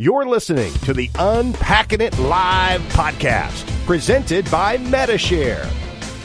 [0.00, 5.70] You're listening to the Unpacking It Live podcast, presented by Medi-Share.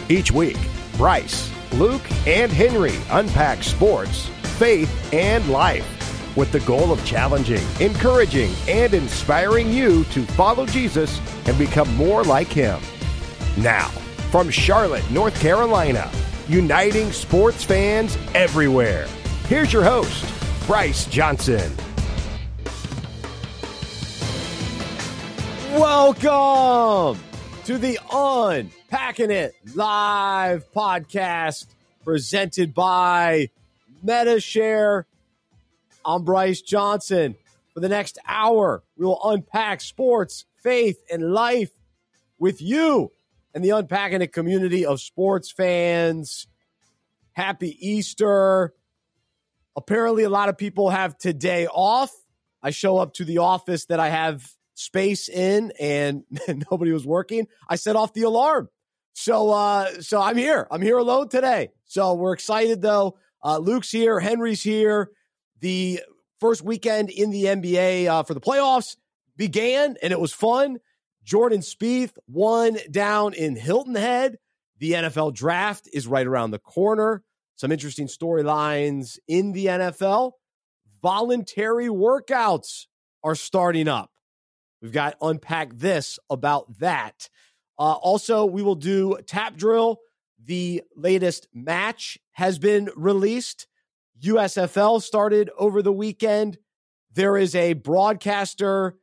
[0.09, 0.57] Each week,
[0.97, 4.25] Bryce, Luke, and Henry unpack sports,
[4.57, 5.85] faith, and life
[6.35, 12.23] with the goal of challenging, encouraging, and inspiring you to follow Jesus and become more
[12.23, 12.81] like him.
[13.55, 13.89] Now,
[14.31, 16.09] from Charlotte, North Carolina,
[16.47, 19.05] uniting sports fans everywhere,
[19.47, 20.25] here's your host,
[20.65, 21.71] Bryce Johnson.
[25.79, 27.17] Welcome
[27.63, 31.67] to the Unpacking It Live podcast
[32.03, 33.49] presented by
[34.03, 35.07] Medi-Share.
[36.03, 37.37] I'm Bryce Johnson.
[37.73, 41.71] For the next hour, we will unpack sports, faith, and life
[42.37, 43.13] with you
[43.53, 46.45] and the Unpacking It community of sports fans.
[47.31, 48.73] Happy Easter.
[49.77, 52.11] Apparently, a lot of people have today off.
[52.61, 54.45] I show up to the office that I have
[54.79, 56.23] space in and
[56.71, 58.69] nobody was working, I set off the alarm.
[59.13, 60.67] So uh so I'm here.
[60.71, 61.69] I'm here alone today.
[61.85, 63.17] So we're excited though.
[63.43, 65.11] Uh Luke's here, Henry's here.
[65.59, 66.01] The
[66.39, 68.95] first weekend in the NBA uh, for the playoffs
[69.35, 70.77] began and it was fun.
[71.23, 74.37] Jordan Spieth won down in Hilton Head.
[74.79, 77.21] The NFL draft is right around the corner.
[77.55, 80.31] Some interesting storylines in the NFL.
[81.01, 82.85] Voluntary workouts
[83.21, 84.09] are starting up.
[84.81, 87.29] We've got unpack this about that.
[87.77, 89.99] Uh, also, we will do tap drill.
[90.43, 93.67] The latest match has been released.
[94.21, 96.57] USFL started over the weekend.
[97.13, 98.97] There is a broadcaster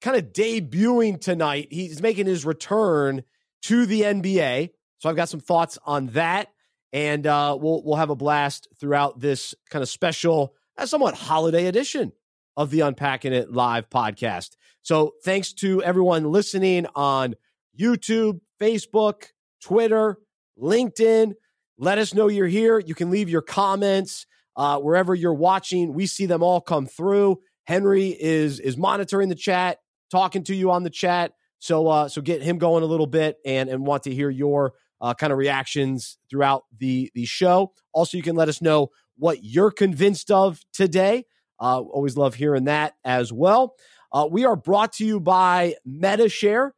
[0.00, 1.68] kind of debuting tonight.
[1.70, 3.22] He's making his return
[3.62, 4.70] to the NBA.
[4.98, 6.48] So I've got some thoughts on that,
[6.92, 10.54] and uh, we'll we'll have a blast throughout this kind of special,
[10.84, 12.12] somewhat holiday edition
[12.56, 14.56] of the Unpacking It Live podcast.
[14.86, 17.34] So thanks to everyone listening on
[17.76, 19.24] YouTube, Facebook,
[19.60, 20.16] Twitter,
[20.62, 21.32] LinkedIn.
[21.76, 22.78] Let us know you're here.
[22.78, 25.92] You can leave your comments uh, wherever you're watching.
[25.92, 27.40] We see them all come through.
[27.64, 29.78] Henry is is monitoring the chat,
[30.12, 31.32] talking to you on the chat.
[31.58, 34.74] So uh, so get him going a little bit and and want to hear your
[35.00, 37.72] uh, kind of reactions throughout the the show.
[37.92, 41.24] Also, you can let us know what you're convinced of today.
[41.58, 43.74] Uh, always love hearing that as well.
[44.12, 46.74] Uh, we are brought to you by Medi-Share.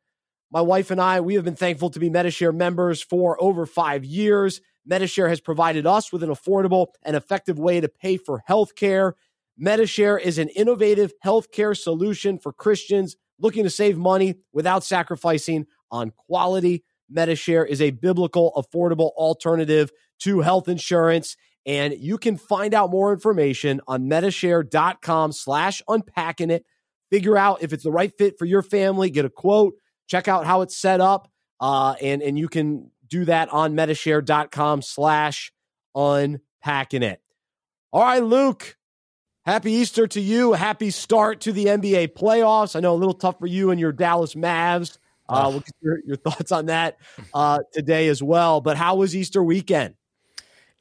[0.50, 4.05] My wife and I, we have been thankful to be Medi-Share members for over five
[4.05, 4.61] years.
[4.87, 9.15] Medi-Share has provided us with an affordable and effective way to pay for health care.
[9.59, 16.10] Medi-Share is an innovative healthcare solution for Christians looking to save money without sacrificing on
[16.10, 16.84] quality.
[17.10, 19.91] Medi-Share is a biblical, affordable alternative
[20.21, 21.37] to health insurance.
[21.66, 26.65] And you can find out more information on medishare.com slash unpacking it.
[27.10, 29.74] Figure out if it's the right fit for your family, get a quote,
[30.06, 31.30] check out how it's set up.
[31.60, 35.52] Uh, and, and you can do that on medishare.com slash
[35.94, 37.20] unpacking it.
[37.92, 38.76] All right, Luke.
[39.44, 40.52] Happy Easter to you.
[40.52, 42.76] Happy start to the NBA playoffs.
[42.76, 44.98] I know a little tough for you and your Dallas Mavs.
[45.26, 46.98] Uh, we'll get your, your thoughts on that
[47.32, 48.60] uh, today as well.
[48.60, 49.94] But how was Easter weekend?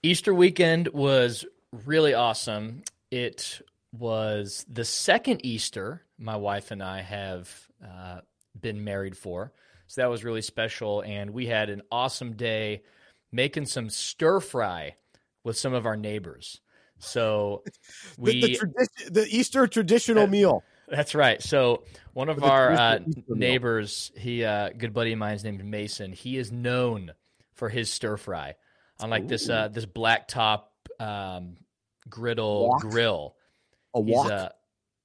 [0.03, 1.45] Easter weekend was
[1.85, 2.83] really awesome.
[3.09, 3.61] It
[3.97, 7.50] was the second Easter my wife and I have
[7.83, 8.22] uh,
[8.59, 9.51] been married for.
[9.88, 11.01] So that was really special.
[11.01, 12.83] And we had an awesome day
[13.31, 14.95] making some stir fry
[15.44, 16.59] with some of our neighbors.
[17.00, 17.63] So
[18.17, 20.63] we the, the, the Easter traditional uh, meal.
[20.88, 21.41] That's right.
[21.41, 21.83] So
[22.13, 26.13] one of our uh, neighbors, he uh, good buddy of mine is named Mason.
[26.13, 27.11] He is known
[27.53, 28.55] for his stir fry
[28.99, 29.28] on like Ooh.
[29.28, 31.57] this uh, this black top um,
[32.09, 33.35] griddle grill.
[33.94, 34.31] A walk?
[34.31, 34.49] Uh,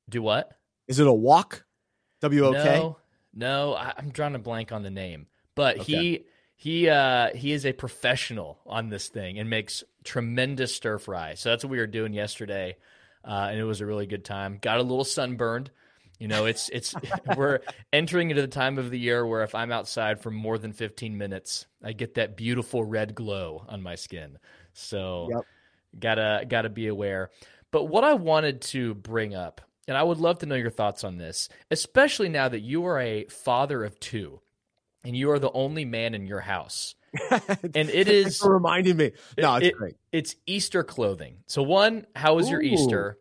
[0.08, 0.52] do what?
[0.88, 1.64] Is it a walk?
[2.20, 2.78] W O K?
[2.78, 2.96] No,
[3.34, 3.74] no.
[3.74, 5.92] I, am drawing a blank on the name, but okay.
[5.92, 6.24] he
[6.56, 11.34] he uh, he is a professional on this thing and makes tremendous stir fry.
[11.34, 12.76] So that's what we were doing yesterday,
[13.24, 14.58] uh, and it was a really good time.
[14.60, 15.70] Got a little sunburned.
[16.20, 16.94] You know, it's it's
[17.36, 17.60] we're
[17.92, 21.18] entering into the time of the year where if I'm outside for more than 15
[21.18, 24.38] minutes, I get that beautiful red glow on my skin.
[24.72, 25.44] So yep.
[25.98, 27.30] gotta gotta be aware.
[27.72, 31.04] But what I wanted to bring up, and I would love to know your thoughts
[31.04, 34.40] on this, especially now that you are a father of two,
[35.04, 36.94] and you are the only man in your house.
[37.30, 39.12] and it is reminding me.
[39.36, 39.96] No, it's it, great.
[40.12, 41.38] It's Easter clothing.
[41.46, 42.52] So one, how was Ooh.
[42.52, 43.18] your Easter?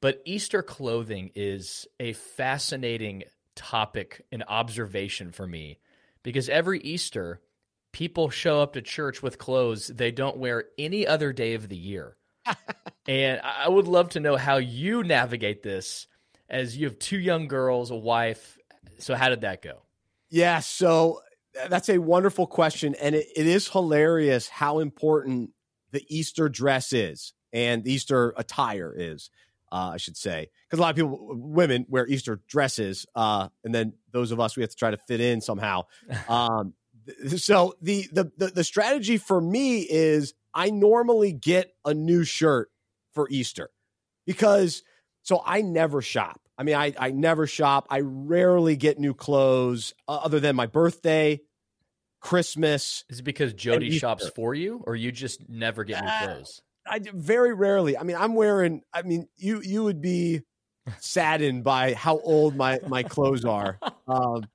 [0.00, 3.24] But Easter clothing is a fascinating
[3.54, 5.78] topic and observation for me
[6.22, 7.40] because every Easter,
[7.92, 11.76] people show up to church with clothes they don't wear any other day of the
[11.76, 12.16] year.
[13.08, 16.06] And I would love to know how you navigate this
[16.48, 18.58] as you have two young girls, a wife.
[18.98, 19.82] So how did that go?
[20.30, 21.20] Yeah, so
[21.68, 25.50] that's a wonderful question, and it, it is hilarious how important
[25.92, 29.30] the Easter dress is and Easter attire is.
[29.72, 33.74] Uh, I should say, because a lot of people, women, wear Easter dresses, uh, and
[33.74, 35.82] then those of us we have to try to fit in somehow.
[36.28, 36.74] Um,
[37.36, 42.70] so the, the the the strategy for me is I normally get a new shirt
[43.12, 43.70] for Easter
[44.26, 44.82] because
[45.22, 46.40] so I never shop.
[46.56, 47.86] I mean, I I never shop.
[47.90, 51.40] I rarely get new clothes other than my birthday,
[52.20, 53.04] Christmas.
[53.08, 56.62] Is it because Jody shops for you, or you just never get new uh, clothes?
[56.86, 57.96] I very rarely.
[57.98, 58.82] I mean, I'm wearing.
[58.92, 60.42] I mean, you you would be
[60.98, 63.78] saddened by how old my my clothes are.
[64.06, 64.46] Um,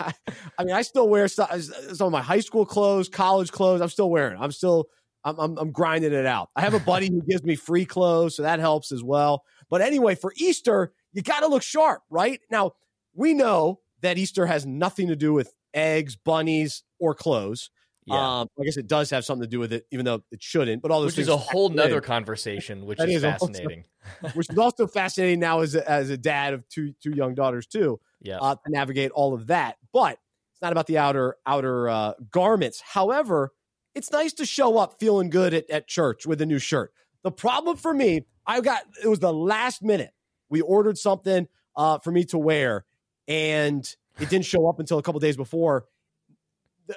[0.00, 0.12] I,
[0.58, 3.80] I, mean, I still wear some, some of my high school clothes, college clothes.
[3.80, 4.40] I'm still wearing.
[4.40, 4.88] I'm still.
[5.24, 6.48] I'm, I'm, I'm grinding it out.
[6.54, 9.42] I have a buddy who gives me free clothes, so that helps as well.
[9.68, 12.40] But anyway, for Easter, you got to look sharp, right?
[12.50, 12.72] Now
[13.14, 17.70] we know that Easter has nothing to do with eggs, bunnies, or clothes.
[18.06, 18.40] Yeah.
[18.40, 20.80] Um, I guess it does have something to do with it, even though it shouldn't.
[20.80, 23.84] But all those which is a whole nother conversation, which is, is fascinating.
[24.22, 27.34] Also, which is also fascinating now as a, as a dad of two two young
[27.34, 28.00] daughters too.
[28.20, 29.76] Yeah, uh, to navigate all of that.
[29.92, 30.18] But
[30.52, 32.82] it's not about the outer outer uh, garments.
[32.84, 33.52] However,
[33.94, 36.92] it's nice to show up feeling good at, at church with a new shirt.
[37.22, 40.10] The problem for me, I got it was the last minute.
[40.48, 42.84] We ordered something uh, for me to wear,
[43.26, 43.84] and
[44.18, 45.86] it didn't show up until a couple days before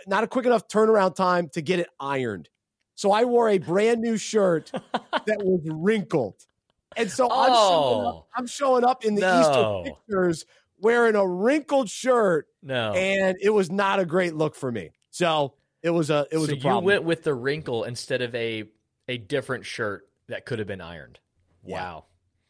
[0.08, 2.50] not a quick enough turnaround time to get it ironed.
[2.96, 6.36] So I wore a brand new shirt that was wrinkled.
[6.98, 8.26] And so oh, I'm, showing up, oh.
[8.36, 9.40] I'm, showing up, in the no.
[9.40, 10.46] Easter pictures
[10.82, 12.48] wearing a wrinkled shirt.
[12.62, 12.94] No.
[12.94, 14.92] And it was not a great look for me.
[15.12, 16.84] So it was a it was so a problem.
[16.84, 18.66] You went with the wrinkle instead of a
[19.08, 21.20] a different shirt that could have been ironed.
[21.64, 22.06] Wow.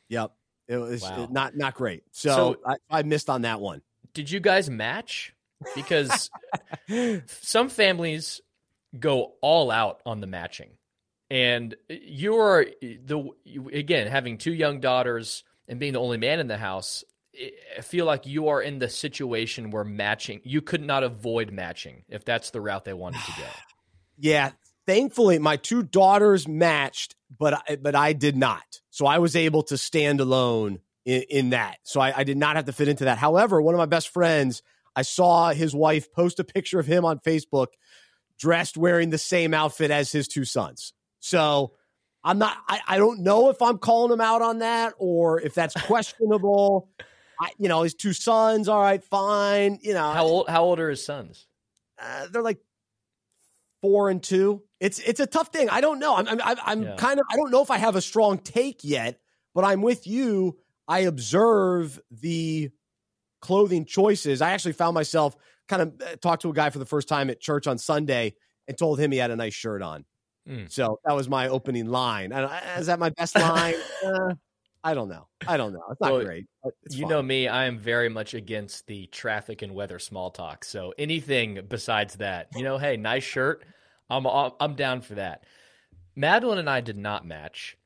[0.09, 0.33] Yep.
[0.67, 1.27] It was wow.
[1.29, 2.03] not not great.
[2.11, 3.81] So, so I, I missed on that one.
[4.13, 5.33] Did you guys match?
[5.75, 6.29] because
[7.25, 8.41] some families
[8.97, 10.71] go all out on the matching.
[11.29, 13.29] And you're the
[13.71, 17.05] again having two young daughters and being the only man in the house.
[17.77, 22.03] I feel like you are in the situation where matching you could not avoid matching
[22.09, 23.47] if that's the route they wanted to go.
[24.17, 24.51] yeah,
[24.85, 28.81] thankfully my two daughters matched, but I, but I did not.
[28.89, 31.77] So I was able to stand alone in, in that.
[31.83, 33.17] So I, I did not have to fit into that.
[33.17, 34.61] However, one of my best friends
[34.95, 37.67] I saw his wife post a picture of him on Facebook
[38.39, 40.93] dressed wearing the same outfit as his two sons.
[41.19, 41.73] So
[42.23, 45.53] I'm not, I, I don't know if I'm calling him out on that or if
[45.53, 46.89] that's questionable.
[47.41, 49.79] I, you know, his two sons, all right, fine.
[49.81, 51.47] You know, how old, how old are his sons?
[51.99, 52.59] Uh, they're like
[53.81, 54.61] four and two.
[54.79, 55.67] It's, it's a tough thing.
[55.67, 56.15] I don't know.
[56.15, 56.95] I'm, I'm, I'm yeah.
[56.97, 59.19] kind of, I don't know if I have a strong take yet,
[59.55, 60.59] but I'm with you.
[60.87, 62.69] I observe the
[63.41, 64.43] clothing choices.
[64.43, 65.35] I actually found myself
[65.67, 68.35] kind of uh, talked to a guy for the first time at church on Sunday
[68.67, 70.05] and told him he had a nice shirt on.
[70.47, 70.71] Mm.
[70.71, 72.31] So that was my opening line.
[72.77, 73.75] Is that my best line?
[74.05, 74.35] uh,
[74.83, 75.27] I don't know.
[75.47, 75.83] I don't know.
[75.91, 76.45] It's not well, great.
[76.89, 77.09] you fine.
[77.09, 77.47] know me.
[77.47, 80.65] I am very much against the traffic and weather small talk.
[80.65, 83.63] So anything besides that, you know, hey, nice shirt.
[84.09, 84.25] I'm
[84.59, 85.45] I'm down for that.
[86.15, 87.77] Madeline and I did not match.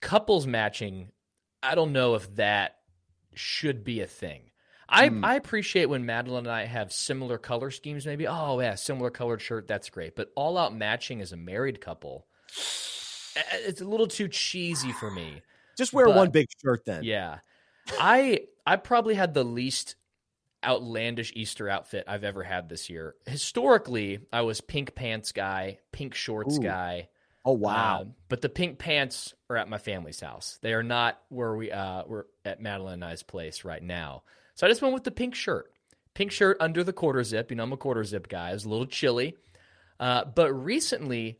[0.00, 1.08] Couples matching.
[1.62, 2.76] I don't know if that
[3.34, 4.50] should be a thing.
[4.88, 5.24] I, mm.
[5.24, 8.26] I appreciate when Madeline and I have similar color schemes, maybe.
[8.26, 9.68] Oh, yeah, similar colored shirt.
[9.68, 10.16] That's great.
[10.16, 12.26] But all out matching as a married couple,
[13.52, 15.42] it's a little too cheesy for me.
[15.76, 17.04] Just wear but, one big shirt then.
[17.04, 17.38] Yeah.
[17.98, 19.96] I I probably had the least
[20.64, 23.14] outlandish Easter outfit I've ever had this year.
[23.26, 26.62] Historically, I was pink pants guy, pink shorts Ooh.
[26.62, 27.08] guy.
[27.44, 28.02] Oh wow!
[28.02, 30.58] Uh, but the pink pants are at my family's house.
[30.60, 34.24] They are not where we uh we're at Madeline and I's place right now.
[34.54, 35.72] So I just went with the pink shirt.
[36.12, 37.50] Pink shirt under the quarter zip.
[37.50, 38.50] You know, I'm a quarter zip guy.
[38.50, 39.36] It was a little chilly.
[39.98, 41.38] Uh, but recently,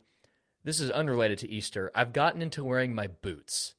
[0.63, 3.73] this is unrelated to Easter, I've gotten into wearing my boots.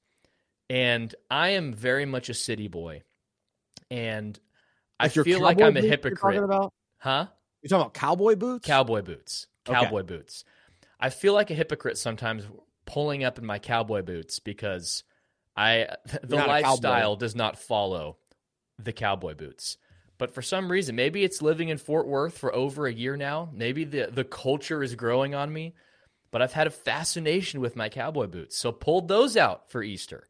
[0.72, 3.02] And I am very much a city boy.
[3.90, 4.38] And
[4.98, 6.34] I feel like I'm a hypocrite.
[6.34, 7.26] You're huh?
[7.60, 8.66] You're talking about cowboy boots?
[8.66, 9.48] Cowboy boots.
[9.66, 10.14] Cowboy okay.
[10.16, 10.44] boots.
[10.98, 12.44] I feel like a hypocrite sometimes
[12.86, 15.04] pulling up in my cowboy boots because
[15.54, 15.88] I
[16.22, 18.16] the lifestyle does not follow
[18.78, 19.76] the cowboy boots.
[20.16, 23.50] But for some reason, maybe it's living in Fort Worth for over a year now.
[23.52, 25.74] Maybe the, the culture is growing on me.
[26.30, 28.56] But I've had a fascination with my cowboy boots.
[28.56, 30.28] So pulled those out for Easter.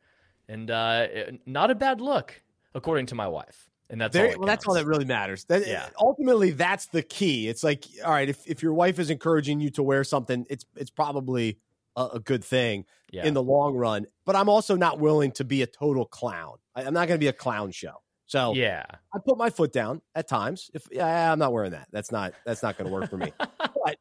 [0.49, 1.07] And uh,
[1.47, 2.41] not a bad look,
[2.75, 3.69] according to my wife.
[3.91, 5.45] And that's there, all that well, that's all that really matters.
[5.45, 5.89] That, yeah.
[6.01, 7.49] Ultimately, that's the key.
[7.49, 10.65] It's like, all right, if, if your wife is encouraging you to wear something, it's
[10.77, 11.59] it's probably
[11.97, 13.25] a, a good thing Yeah.
[13.27, 14.07] in the long run.
[14.25, 16.57] But I'm also not willing to be a total clown.
[16.75, 17.97] I, I'm not going to be a clown show.
[18.27, 18.85] So yeah.
[19.15, 20.71] I put my foot down at times.
[20.73, 21.89] If yeah, I'm not wearing that.
[21.93, 23.31] That's not that's not going to work for me.
[23.39, 23.99] but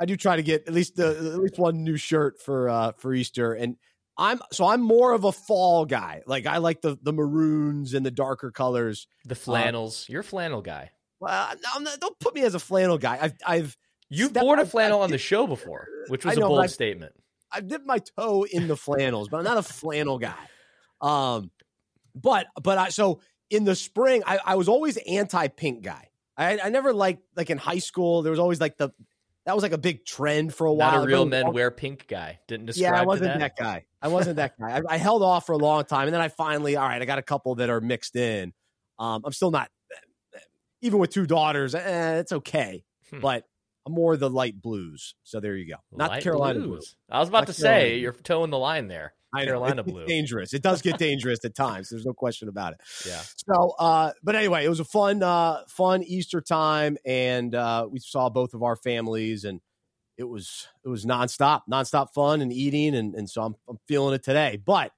[0.00, 2.92] I do try to get at least the, at least one new shirt for uh
[2.92, 3.76] for Easter and
[4.16, 6.22] I'm so I'm more of a fall guy.
[6.26, 9.06] Like I like the the maroons and the darker colors.
[9.24, 10.06] The flannels.
[10.08, 10.90] You're a flannel guy.
[11.20, 13.18] Well, I'm not, don't put me as a flannel guy.
[13.20, 13.76] I've I've
[14.10, 16.68] You've worn a flannel I've- on the show before, which was know, a bold I've-
[16.72, 17.12] statement.
[17.50, 20.34] I've dipped my toe in the flannels, but I'm not a flannel guy.
[21.00, 21.50] Um,
[22.14, 26.10] but but I so in the spring, I, I was always anti pink guy.
[26.36, 28.22] I, I never liked like in high school.
[28.22, 28.90] There was always like the
[29.46, 30.92] that was like a big trend for a while.
[30.92, 32.38] Not a real men wear pink guy.
[32.48, 33.56] Didn't describe Yeah, I wasn't that.
[33.56, 33.56] that.
[33.56, 33.84] guy.
[34.00, 34.78] I wasn't that guy.
[34.78, 37.04] I, I held off for a long time, and then I finally, all right, I
[37.04, 38.52] got a couple that are mixed in.
[38.98, 39.70] Um, I'm still not,
[40.80, 42.84] even with two daughters, eh, it's okay.
[43.10, 43.20] Hmm.
[43.20, 43.44] But
[43.86, 45.14] I'm more the light blues.
[45.24, 45.76] So there you go.
[45.92, 46.68] Not Light Carolina blues.
[46.68, 46.96] blues.
[47.10, 49.12] I was about Not to Carolina say you're toeing the line there.
[49.34, 49.46] I know.
[49.46, 50.06] Carolina It- it's blue.
[50.06, 50.54] dangerous.
[50.54, 51.88] It does get dangerous at times.
[51.90, 52.80] There's no question about it.
[53.06, 53.22] Yeah.
[53.46, 57.98] So, uh, but anyway, it was a fun, uh, fun Easter time, and uh, we
[57.98, 59.60] saw both of our families, and
[60.16, 64.14] it was it was nonstop, nonstop fun and eating, and and so I'm I'm feeling
[64.14, 64.58] it today.
[64.64, 64.92] But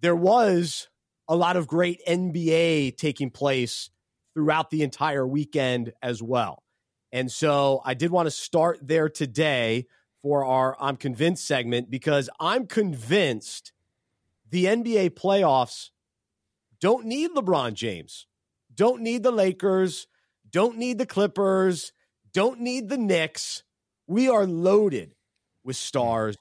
[0.00, 0.88] there was
[1.28, 3.90] a lot of great NBA taking place
[4.34, 6.62] throughout the entire weekend as well,
[7.10, 9.86] and so I did want to start there today
[10.22, 13.72] for our I'm convinced segment because I'm convinced
[14.50, 15.90] the NBA playoffs
[16.80, 18.26] don't need LeBron James,
[18.74, 20.06] don't need the Lakers,
[20.50, 21.92] don't need the Clippers,
[22.32, 23.62] don't need the Knicks.
[24.06, 25.14] We are loaded
[25.64, 26.36] with stars,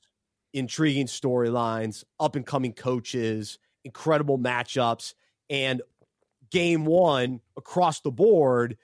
[0.53, 5.13] intriguing storylines, up and coming coaches, incredible matchups,
[5.49, 5.81] and
[6.49, 8.77] game one across the board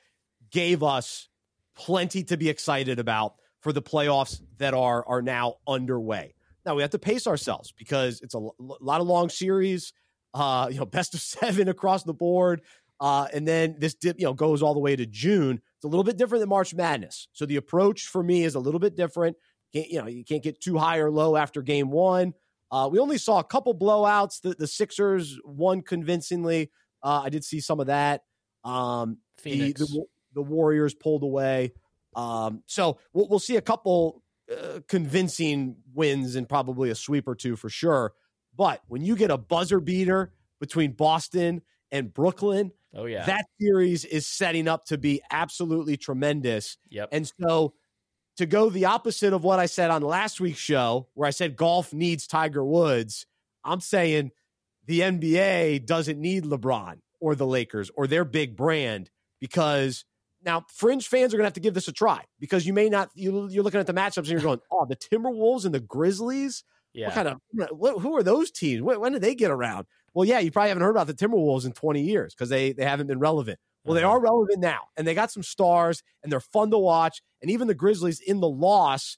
[0.52, 1.30] gave us
[1.76, 6.35] plenty to be excited about for the playoffs that are are now underway.
[6.66, 9.94] Now we have to pace ourselves because it's a l- lot of long series,
[10.34, 12.62] uh, you know, best of seven across the board,
[13.00, 15.62] uh, and then this dip, you know, goes all the way to June.
[15.78, 18.60] It's a little bit different than March Madness, so the approach for me is a
[18.60, 19.36] little bit different.
[19.74, 22.34] Can't, you know, you can't get too high or low after game one.
[22.72, 24.42] Uh, we only saw a couple blowouts.
[24.42, 26.72] The, the Sixers won convincingly.
[27.04, 28.24] Uh, I did see some of that.
[28.64, 30.06] Um, the, the
[30.36, 31.74] the Warriors pulled away.
[32.16, 34.22] Um, so we'll, we'll see a couple
[34.52, 38.14] uh, convincing wins and probably a sweep or two for sure.
[38.56, 41.62] But when you get a buzzer beater between Boston
[41.92, 43.26] and Brooklyn, oh yeah.
[43.26, 46.78] that series is setting up to be absolutely tremendous.
[46.90, 47.10] yep.
[47.12, 47.74] And so
[48.38, 51.56] to go the opposite of what I said on last week's show, where I said
[51.56, 53.26] golf needs Tiger Woods,
[53.64, 54.32] I'm saying
[54.86, 59.10] the NBA doesn't need LeBron or the Lakers or their big brand
[59.40, 60.06] because
[60.46, 62.88] now fringe fans are going to have to give this a try because you may
[62.90, 65.80] not, you, you're looking at the matchups and you're going, oh, the Timberwolves and the
[65.80, 66.64] Grizzlies.
[66.94, 67.08] yeah.
[67.08, 67.38] What kind of,
[67.78, 68.82] what, who are those teams?
[68.82, 69.86] When, when did they get around?
[70.14, 72.86] Well, yeah, you probably haven't heard about the Timberwolves in 20 years because they, they
[72.86, 73.60] haven't been relevant.
[73.84, 74.14] Well, they Uh-huh.
[74.14, 77.22] are relevant now, and they got some stars, and they're fun to watch.
[77.42, 79.18] And even the Grizzlies in the loss,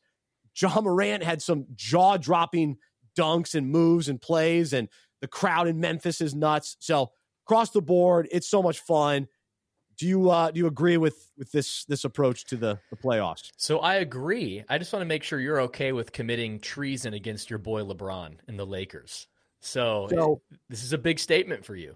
[0.60, 2.78] Ja Morant had some jaw dropping
[3.18, 4.90] dunks and moves and plays, and
[5.22, 6.76] the crowd in Memphis is nuts.
[6.80, 7.12] So
[7.46, 9.28] across the board, it's so much fun.
[9.98, 13.52] Do you uh, do you agree with with this this approach to the the playoffs?
[13.58, 14.64] So I agree.
[14.70, 18.36] I just want to make sure you're okay with committing treason against your boy LeBron
[18.48, 19.28] and the Lakers.
[19.60, 21.96] So, So this is a big statement for you.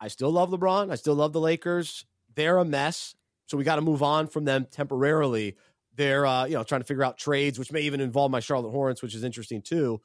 [0.00, 0.92] I still love LeBron.
[0.92, 2.06] I still love the Lakers.
[2.34, 3.14] They're a mess.
[3.46, 5.56] So we got to move on from them temporarily.
[5.96, 8.70] They're uh, you know trying to figure out trades, which may even involve my Charlotte
[8.70, 10.00] Hornets, which is interesting too.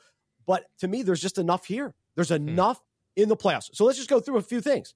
[0.46, 1.94] But to me, there's just enough here.
[2.16, 2.82] There's enough
[3.16, 3.70] in the playoffs.
[3.74, 4.96] So let's just go through a few things.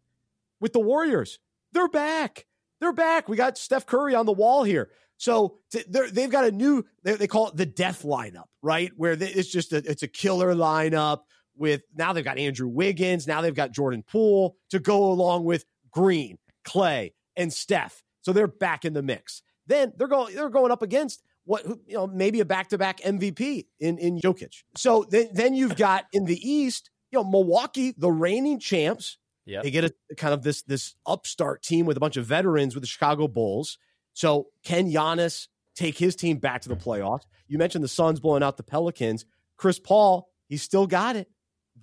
[0.60, 1.40] With the Warriors,
[1.74, 2.46] they're back.
[2.80, 3.30] They're back.
[3.30, 4.90] We got Steph Curry on the wall here.
[5.18, 6.84] So they've got a new.
[7.04, 8.92] They, call it the death lineup, right?
[8.96, 11.20] Where it's just a, it's a killer lineup
[11.56, 15.64] with now they've got Andrew Wiggins, now they've got Jordan Poole to go along with
[15.92, 18.02] Green, Klay, and Steph.
[18.22, 19.44] So they're back in the mix.
[19.68, 23.00] Then they're going they're going up against what you know maybe a back to back
[23.02, 24.64] MVP in in Jokic.
[24.76, 29.18] So then then you've got in the East, you know Milwaukee, the reigning champs.
[29.52, 29.64] Yep.
[29.64, 32.84] They get a kind of this this upstart team with a bunch of veterans with
[32.84, 33.78] the Chicago Bulls.
[34.14, 37.24] So can Giannis take his team back to the playoffs?
[37.48, 39.26] You mentioned the Suns blowing out the Pelicans.
[39.58, 41.28] Chris Paul, he's still got it.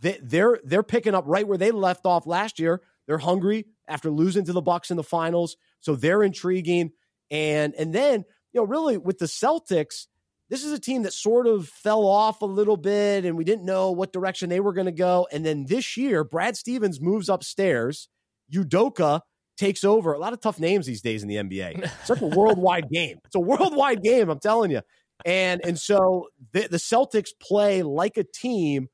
[0.01, 2.81] They, they're they're picking up right where they left off last year.
[3.07, 6.93] They're hungry after losing to the Bucks in the finals, so they're intriguing.
[7.31, 10.07] And and then you know really with the Celtics,
[10.49, 13.65] this is a team that sort of fell off a little bit, and we didn't
[13.65, 15.29] know what direction they were going to go.
[15.31, 18.09] And then this year, Brad Stevens moves upstairs.
[18.53, 19.21] Udoka
[19.59, 20.15] takes over.
[20.15, 21.83] A lot of tough names these days in the NBA.
[22.01, 23.19] It's like a worldwide game.
[23.27, 24.31] It's a worldwide game.
[24.31, 24.81] I'm telling you.
[25.27, 28.89] and and so the, the Celtics play like a team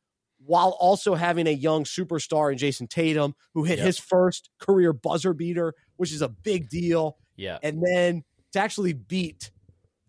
[0.47, 3.87] while also having a young superstar in Jayson Tatum, who hit yep.
[3.87, 7.17] his first career buzzer beater, which is a big deal.
[7.37, 7.59] Yeah.
[7.63, 9.51] And then to actually beat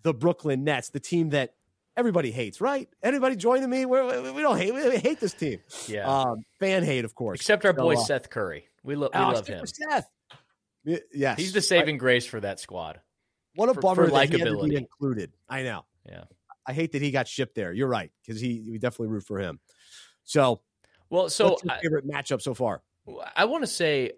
[0.06, 1.56] the Brooklyn Nets, the team that
[1.98, 2.88] everybody hates, right?
[3.02, 3.86] Anybody joining me?
[3.86, 4.72] We're, we don't hate.
[4.72, 5.60] We hate this team.
[5.88, 6.06] Yeah.
[6.08, 7.40] Um, fan hate, of course.
[7.40, 8.70] Except our so, boy uh, Seth Curry.
[8.84, 9.66] We, lo- we oh, love him.
[9.66, 10.08] Seth.
[11.12, 11.40] Yes.
[11.40, 13.02] He's the saving grace for that squad.
[13.56, 15.32] What a for, bummer for that he had to be included.
[15.50, 15.86] I know.
[16.08, 16.26] Yeah.
[16.68, 17.74] I hate that he got shipped there.
[17.74, 19.60] You're right because he we definitely root for him.
[20.24, 20.62] So,
[21.10, 22.84] well, so what's your favorite I, matchup so far?
[23.36, 24.12] I want to say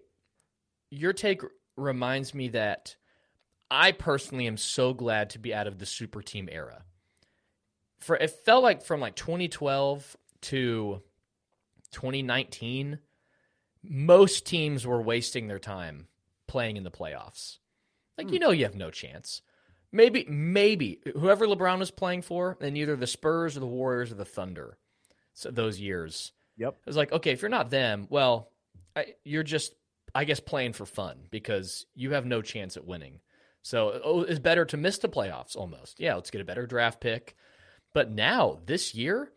[0.89, 1.41] your take
[1.77, 2.97] reminds me that
[3.69, 6.83] I personally am so glad to be out of the super team era.
[7.99, 11.01] For it felt like from like 2012 to
[11.91, 12.99] 2019,
[13.83, 16.07] most teams were wasting their time
[16.47, 17.57] playing in the playoffs.
[18.17, 18.33] Like hmm.
[18.33, 19.41] you know you have no chance.
[19.91, 24.15] Maybe maybe whoever LeBron was playing for, in either the Spurs or the Warriors or
[24.15, 24.77] the Thunder
[25.37, 26.31] so those years.
[26.57, 26.73] Yep.
[26.73, 28.49] It was like, okay, if you're not them, well,
[28.95, 29.73] I, you're just,
[30.15, 33.19] I guess, playing for fun because you have no chance at winning.
[33.67, 35.99] So oh, it's better to miss the playoffs almost.
[35.99, 37.35] Yeah, let's get a better draft pick.
[37.93, 39.29] But now, this year,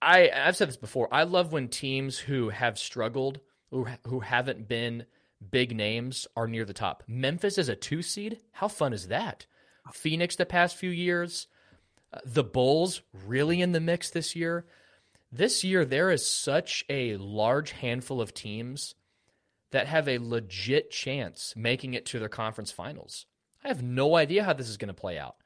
[0.00, 1.12] I, I've said this before.
[1.12, 3.40] I love when teams who have struggled,
[3.72, 5.06] who, who haven't been
[5.50, 7.02] big names, are near the top.
[7.08, 8.38] Memphis is a two seed.
[8.52, 9.46] How fun is that?
[9.92, 11.48] Phoenix, the past few years,
[12.14, 14.66] uh, the Bulls really in the mix this year.
[15.32, 18.94] This year, there is such a large handful of teams
[19.72, 23.26] that have a legit chance making it to their conference finals.
[23.64, 25.36] I have no idea how this is going to play out.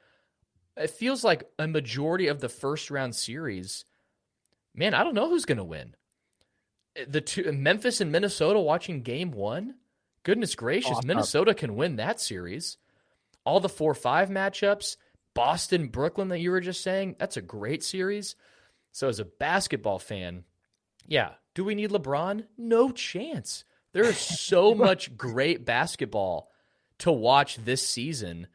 [0.77, 3.85] It feels like a majority of the first round series,
[4.75, 5.95] man, I don't know who's going to win.
[7.09, 9.75] The two Memphis and Minnesota watching game 1?
[10.23, 11.07] Goodness gracious, awesome.
[11.07, 12.79] Minnesota can win that series.
[13.45, 14.97] All the 4-5 matchups,
[15.35, 18.35] Boston, Brooklyn that you were just saying, that's a great series.
[18.93, 20.45] So as a basketball fan,
[21.07, 22.45] yeah, do we need LeBron?
[22.57, 23.65] No chance.
[23.93, 26.51] There is so much great basketball
[27.01, 28.47] to watch this season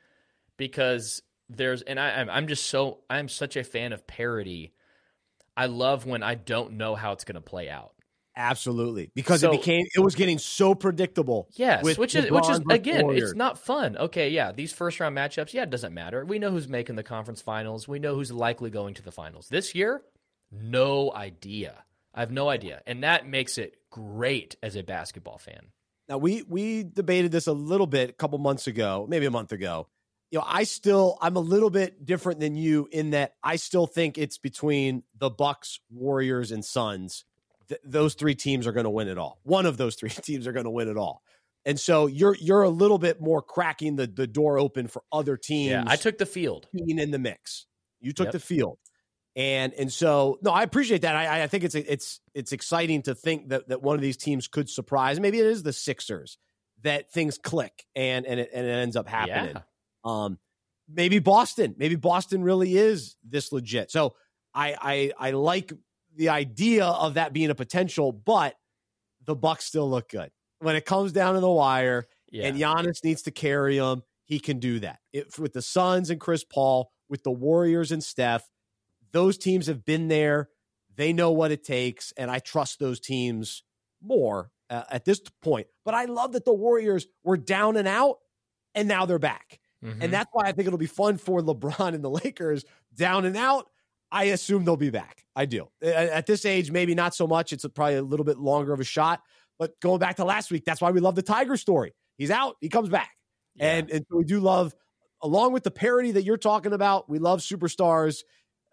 [0.58, 4.74] because there's and I, I'm just so I'm such a fan of parody.
[5.56, 7.94] I love when I don't know how it's going to play out.
[8.36, 11.50] Absolutely, because so, it became it was getting so predictable.
[11.54, 13.32] Yes, which is which is again, Warriors.
[13.32, 13.98] it's not fun.
[13.98, 16.24] Okay, yeah, these first round matchups, yeah, it doesn't matter.
[16.24, 17.90] We know who's making the conference finals.
[17.90, 20.02] We know who's likely going to the finals this year
[20.52, 21.84] no idea.
[22.14, 22.82] I have no idea.
[22.86, 25.68] And that makes it great as a basketball fan.
[26.12, 29.54] Now we we debated this a little bit a couple months ago, maybe a month
[29.54, 29.88] ago.
[30.30, 33.88] You know, I still I'm a little bit different than you in that I still
[33.88, 37.24] think it's between the Bucks, Warriors, and Suns.
[37.70, 39.40] Th- those three teams are going to win it all.
[39.44, 41.24] One of those three teams are going to win it all.
[41.66, 45.38] And so you're you're a little bit more cracking the, the door open for other
[45.38, 45.72] teams.
[45.72, 46.68] Yeah, I took the field.
[46.74, 47.68] Being in the mix.
[48.02, 48.34] You took yep.
[48.34, 48.80] the field
[49.36, 51.16] and and so no, I appreciate that.
[51.16, 54.48] I, I think it's it's it's exciting to think that that one of these teams
[54.48, 55.20] could surprise.
[55.20, 56.38] Maybe it is the Sixers
[56.84, 59.56] that things click and and it, and it ends up happening.
[59.56, 59.62] Yeah.
[60.04, 60.38] Um,
[60.90, 61.76] maybe Boston.
[61.78, 63.90] Maybe Boston really is this legit.
[63.92, 64.16] So
[64.54, 64.76] I
[65.20, 65.72] I I like
[66.16, 68.56] the idea of that being a potential, but
[69.26, 72.06] the Bucks still look good when it comes down to the wire.
[72.30, 72.48] Yeah.
[72.48, 74.04] And Giannis needs to carry them.
[74.26, 78.04] He can do that it, with the Suns and Chris Paul, with the Warriors and
[78.04, 78.48] Steph
[79.12, 80.50] those teams have been there.
[80.96, 83.64] They know what it takes, and I trust those teams
[84.02, 85.68] more uh, at this point.
[85.86, 88.18] But I love that the Warriors were down and out,
[88.76, 89.60] and now they're back.
[89.84, 90.02] Mm-hmm.
[90.02, 93.36] And that's why I think it'll be fun for LeBron and the Lakers down and
[93.36, 93.68] out.
[94.12, 95.24] I assume they'll be back.
[95.36, 95.70] I do.
[95.82, 97.54] At this age, maybe not so much.
[97.54, 99.22] It's probably a little bit longer of a shot.
[99.58, 101.94] But going back to last week, that's why we love the Tiger story.
[102.18, 103.12] He's out, he comes back.
[103.56, 103.76] Yeah.
[103.76, 104.76] And, and we do love,
[105.22, 108.24] along with the parody that you're talking about, we love superstars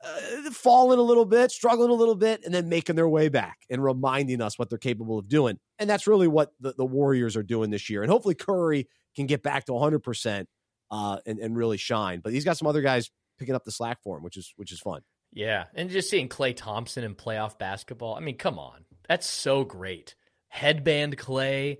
[0.04, 3.58] uh, falling a little bit, struggling a little bit, and then making their way back
[3.68, 5.58] and reminding us what they're capable of doing.
[5.78, 8.02] And that's really what the, the Warriors are doing this year.
[8.02, 10.44] And hopefully Curry can get back to 100%
[10.90, 12.20] uh, and, and really shine.
[12.22, 14.72] But he's got some other guys picking up the slack for him, which is which
[14.72, 15.02] is fun.
[15.32, 18.14] Yeah, and just seeing Klay Thompson in playoff basketball.
[18.14, 20.14] I mean, come on, that's so great.
[20.48, 21.78] Headband Klay,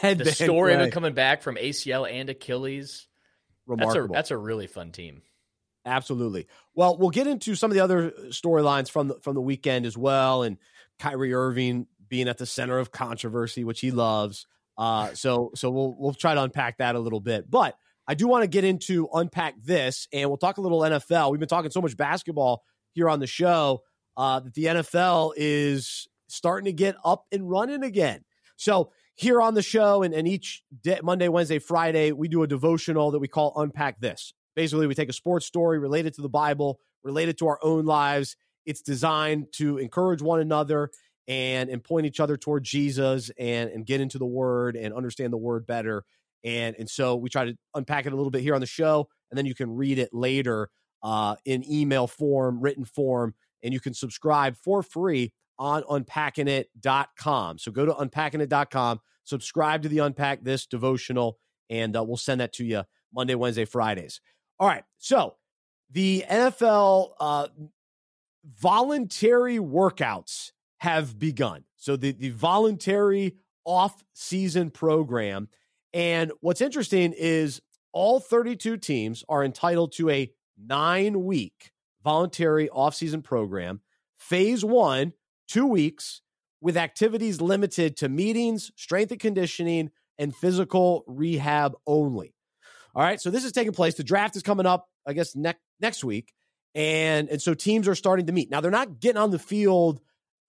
[0.00, 0.76] Headband the story Klay.
[0.76, 3.06] of him coming back from ACL and Achilles.
[3.66, 3.94] Remarkable.
[3.94, 5.22] That's a, that's a really fun team.
[5.86, 6.48] Absolutely.
[6.74, 9.96] Well, we'll get into some of the other storylines from the, from the weekend as
[9.96, 10.58] well, and
[10.98, 14.46] Kyrie Irving being at the center of controversy, which he loves.
[14.76, 18.26] Uh, so so we'll we'll try to unpack that a little bit, but I do
[18.26, 21.30] want to get into unpack this, and we'll talk a little NFL.
[21.30, 23.82] We've been talking so much basketball here on the show
[24.16, 28.24] uh, that the NFL is starting to get up and running again.
[28.56, 32.46] So here on the show, and, and each day, Monday, Wednesday, Friday, we do a
[32.46, 34.32] devotional that we call Unpack This.
[34.56, 38.36] Basically, we take a sports story related to the Bible, related to our own lives.
[38.64, 40.90] It's designed to encourage one another
[41.28, 45.32] and and point each other toward Jesus and and get into the word and understand
[45.32, 46.04] the word better.
[46.42, 49.08] And and so we try to unpack it a little bit here on the show,
[49.30, 50.70] and then you can read it later
[51.02, 57.58] uh, in email form, written form, and you can subscribe for free on unpackingit.com.
[57.58, 61.38] So go to unpackingit.com, subscribe to the Unpack This devotional,
[61.68, 64.20] and uh, we'll send that to you Monday, Wednesday, Fridays.
[64.58, 64.84] All right.
[64.98, 65.34] So
[65.90, 67.48] the NFL uh,
[68.44, 71.64] voluntary workouts have begun.
[71.76, 75.48] So the, the voluntary off season program.
[75.92, 77.60] And what's interesting is
[77.92, 81.72] all 32 teams are entitled to a nine week
[82.04, 83.80] voluntary off season program.
[84.18, 85.12] Phase one,
[85.48, 86.22] two weeks
[86.60, 92.35] with activities limited to meetings, strength and conditioning, and physical rehab only.
[92.96, 93.20] All right.
[93.20, 93.94] So this is taking place.
[93.94, 96.32] The draft is coming up, I guess, next next week.
[96.74, 98.50] And and so teams are starting to meet.
[98.50, 100.00] Now they're not getting on the field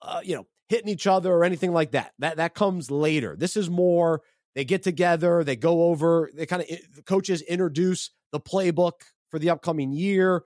[0.02, 2.14] uh, you know, hitting each other or anything like that.
[2.20, 3.36] That that comes later.
[3.38, 4.22] This is more
[4.56, 8.94] they get together, they go over, they kind of the coaches introduce the playbook
[9.30, 10.44] for the upcoming year.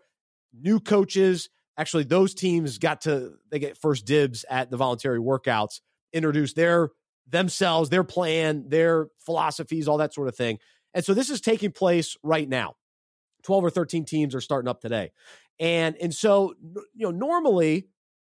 [0.53, 5.81] New coaches, actually those teams got to they get first dibs at the voluntary workouts,
[6.13, 6.89] introduce their
[7.27, 10.59] themselves, their plan, their philosophies, all that sort of thing.
[10.93, 12.75] And so this is taking place right now.
[13.43, 15.11] 12 or 13 teams are starting up today.
[15.59, 16.53] And and so
[16.93, 17.87] you know normally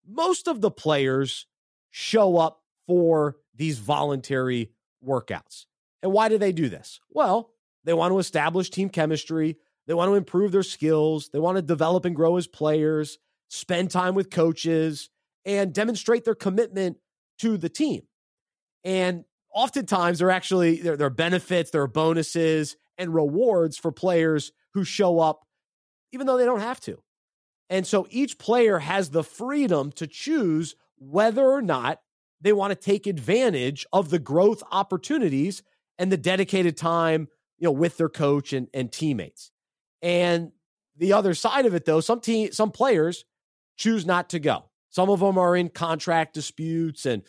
[0.08, 1.48] most of the players
[1.92, 4.72] show up for these voluntary
[5.06, 5.66] workouts.
[6.02, 7.00] And why do they do this?
[7.10, 7.52] Well,
[7.84, 9.58] they want to establish team chemistry.
[9.88, 11.30] They want to improve their skills.
[11.32, 13.18] They want to develop and grow as players,
[13.50, 15.10] spend time with coaches,
[15.46, 16.98] and demonstrate their commitment
[17.40, 18.04] to the team.
[18.84, 24.52] And oftentimes, there actually there, there are benefits, there are bonuses, and rewards for players
[24.74, 25.46] who show up,
[26.12, 27.02] even though they don't have to.
[27.70, 32.00] And so each player has the freedom to choose whether or not
[32.42, 35.64] they want to take advantage of the growth opportunities
[35.98, 39.52] and the dedicated time, you know, with their coach and, and teammates.
[40.02, 40.52] And
[40.98, 43.26] the other side of it, though, some team, some players
[43.78, 44.66] choose not to go.
[44.90, 47.24] Some of them are in contract disputes, and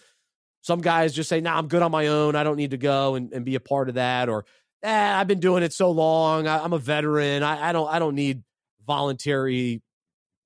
[0.62, 2.34] some guys just say, "Nah, I'm good on my own.
[2.34, 4.46] I don't need to go and, and be a part of that." Or,
[4.82, 6.46] eh, "I've been doing it so long.
[6.46, 7.42] I, am a veteran.
[7.42, 7.88] I, I don't.
[7.88, 8.42] I don't need
[8.86, 9.82] voluntary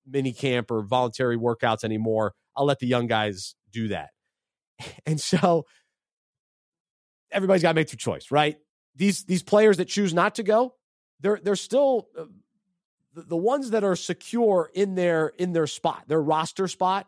[0.07, 2.33] mini camp or voluntary workouts anymore.
[2.57, 4.11] I'll let the young guys do that.
[5.07, 5.65] And so
[7.31, 8.57] everybody's got to make their choice, right?
[8.95, 10.75] These these players that choose not to go,
[11.21, 12.25] they're they're still uh,
[13.15, 17.07] the, the ones that are secure in their in their spot, their roster spot.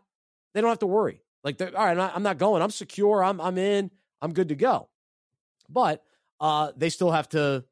[0.55, 1.23] They don't have to worry.
[1.45, 2.63] Like, all right, I'm not, I'm not going.
[2.63, 3.23] I'm secure.
[3.23, 3.91] I'm I'm in.
[4.21, 4.89] I'm good to go.
[5.69, 6.03] But
[6.41, 7.65] uh, they still have to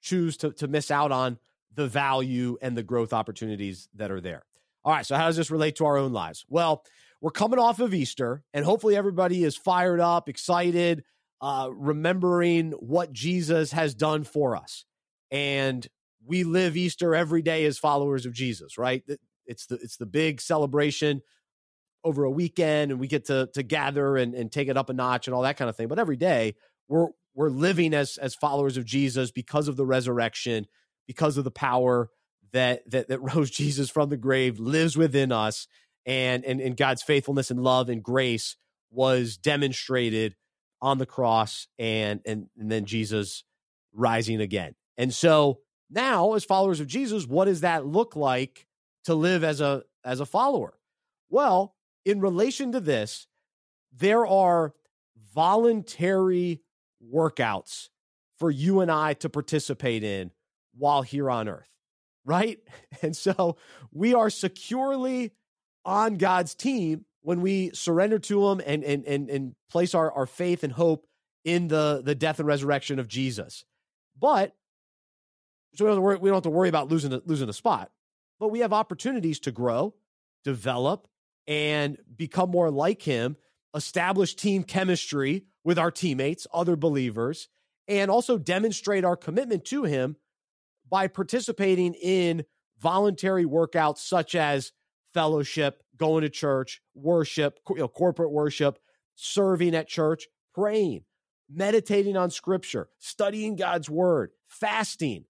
[0.00, 1.38] choose to to miss out on
[1.74, 4.44] the value and the growth opportunities that are there.
[4.84, 6.44] All right, so how does this relate to our own lives?
[6.48, 6.84] Well,
[7.20, 11.04] we're coming off of Easter, and hopefully everybody is fired up, excited,
[11.40, 14.84] uh, remembering what Jesus has done for us.
[15.30, 15.86] And
[16.24, 19.02] we live Easter every day as followers of Jesus, right?
[19.46, 21.22] It's the it's the big celebration
[22.08, 24.92] over a weekend, and we get to to gather and, and take it up a
[24.92, 25.88] notch and all that kind of thing.
[25.88, 26.54] But every day
[26.88, 30.66] we're we're living as as followers of Jesus because of the resurrection,
[31.06, 32.10] because of the power
[32.52, 35.68] that that that rose Jesus from the grave lives within us,
[36.06, 38.56] and and, and God's faithfulness and love and grace
[38.90, 40.34] was demonstrated
[40.80, 43.44] on the cross, and and and then Jesus
[43.92, 44.74] rising again.
[44.96, 48.66] And so now, as followers of Jesus, what does that look like
[49.04, 50.74] to live as a as a follower?
[51.30, 51.74] Well,
[52.08, 53.26] in relation to this,
[53.92, 54.74] there are
[55.34, 56.62] voluntary
[57.14, 57.88] workouts
[58.38, 60.30] for you and I to participate in
[60.76, 61.68] while here on earth
[62.28, 62.58] right?
[63.02, 63.56] And so
[63.92, 65.32] we are securely
[65.84, 70.26] on God's team when we surrender to him and and and, and place our, our
[70.26, 71.06] faith and hope
[71.44, 73.64] in the, the death and resurrection of Jesus.
[74.18, 74.54] But
[75.74, 77.90] so we don't, worry, we don't have to worry about losing a, losing a spot.
[78.40, 79.94] But we have opportunities to grow,
[80.44, 81.06] develop,
[81.48, 83.36] and become more like him,
[83.74, 87.48] establish team chemistry with our teammates, other believers,
[87.88, 90.16] and also demonstrate our commitment to him
[90.88, 92.44] by participating in
[92.78, 94.72] voluntary workouts such as
[95.14, 98.78] fellowship, going to church, worship, you know, corporate worship,
[99.14, 101.02] serving at church, praying,
[101.50, 105.24] meditating on scripture, studying God's word, fasting,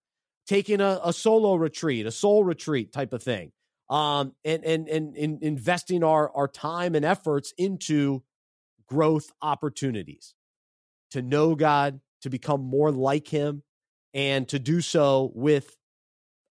[0.46, 3.52] taking a, a solo retreat, a soul retreat type of thing.
[3.90, 8.22] Um, and, and, and, and investing our, our time and efforts into
[8.86, 10.34] growth opportunities
[11.12, 13.62] to know God, to become more like Him,
[14.12, 15.76] and to do so with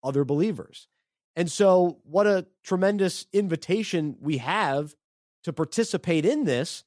[0.04, 0.88] other believers.
[1.36, 4.94] And so, what a tremendous invitation we have
[5.44, 6.84] to participate in this.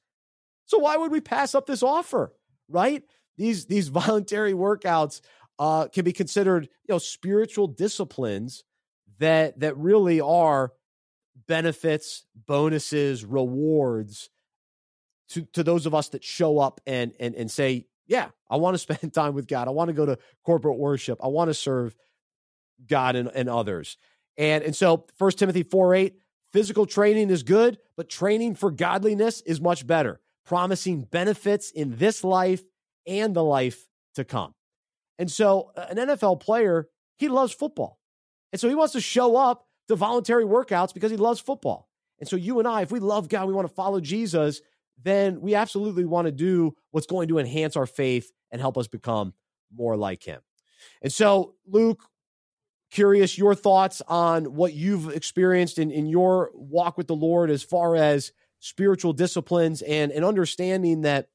[0.65, 2.33] So, why would we pass up this offer,
[2.69, 3.03] right?
[3.37, 5.21] These, these voluntary workouts
[5.59, 8.63] uh, can be considered, you know, spiritual disciplines
[9.19, 10.73] that that really are
[11.47, 14.29] benefits, bonuses, rewards
[15.29, 18.75] to to those of us that show up and and and say, yeah, I want
[18.75, 19.67] to spend time with God.
[19.67, 21.19] I want to go to corporate worship.
[21.23, 21.95] I want to serve
[22.85, 23.97] God and, and others.
[24.37, 26.15] And and so First Timothy 4 8,
[26.53, 32.23] physical training is good, but training for godliness is much better, promising benefits in this
[32.23, 32.63] life
[33.05, 34.53] and the life to come.
[35.19, 37.96] And so an NFL player, he loves football.
[38.51, 41.89] And so he wants to show up to voluntary workouts because he loves football.
[42.19, 44.61] And so you and I, if we love God, we want to follow Jesus,
[45.01, 48.87] then we absolutely want to do what's going to enhance our faith and help us
[48.87, 49.33] become
[49.75, 50.41] more like him.
[51.01, 52.01] And so, Luke,
[52.91, 57.61] curious your thoughts on what you've experienced in, in your walk with the Lord as
[57.63, 61.29] far as spiritual disciplines and, and understanding that,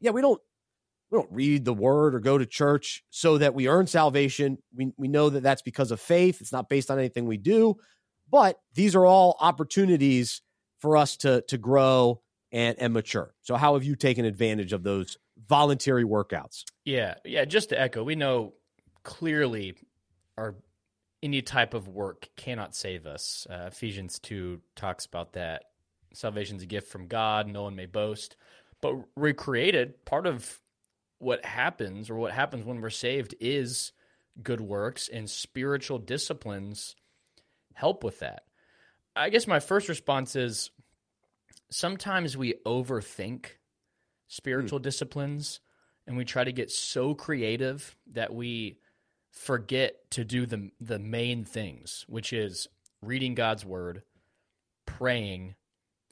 [0.00, 0.40] yeah, we don't
[1.12, 4.56] we don't read the word or go to church so that we earn salvation.
[4.74, 6.40] We, we know that that's because of faith.
[6.40, 7.76] It's not based on anything we do,
[8.30, 10.40] but these are all opportunities
[10.80, 13.34] for us to, to grow and, and mature.
[13.42, 16.64] So how have you taken advantage of those voluntary workouts?
[16.84, 17.14] Yeah.
[17.26, 17.44] Yeah.
[17.44, 18.54] Just to echo, we know
[19.02, 19.74] clearly
[20.38, 20.54] our
[21.22, 23.46] any type of work cannot save us.
[23.48, 25.64] Uh, Ephesians 2 talks about that.
[26.14, 27.46] Salvation's a gift from God.
[27.46, 28.34] No one may boast.
[28.80, 30.61] But recreated, part of
[31.22, 33.92] what happens or what happens when we're saved is
[34.42, 36.96] good works and spiritual disciplines
[37.74, 38.42] help with that.
[39.14, 40.70] I guess my first response is
[41.70, 43.46] sometimes we overthink
[44.26, 44.82] spiritual mm.
[44.82, 45.60] disciplines
[46.06, 48.78] and we try to get so creative that we
[49.30, 52.66] forget to do the the main things, which is
[53.00, 54.02] reading God's word,
[54.86, 55.54] praying,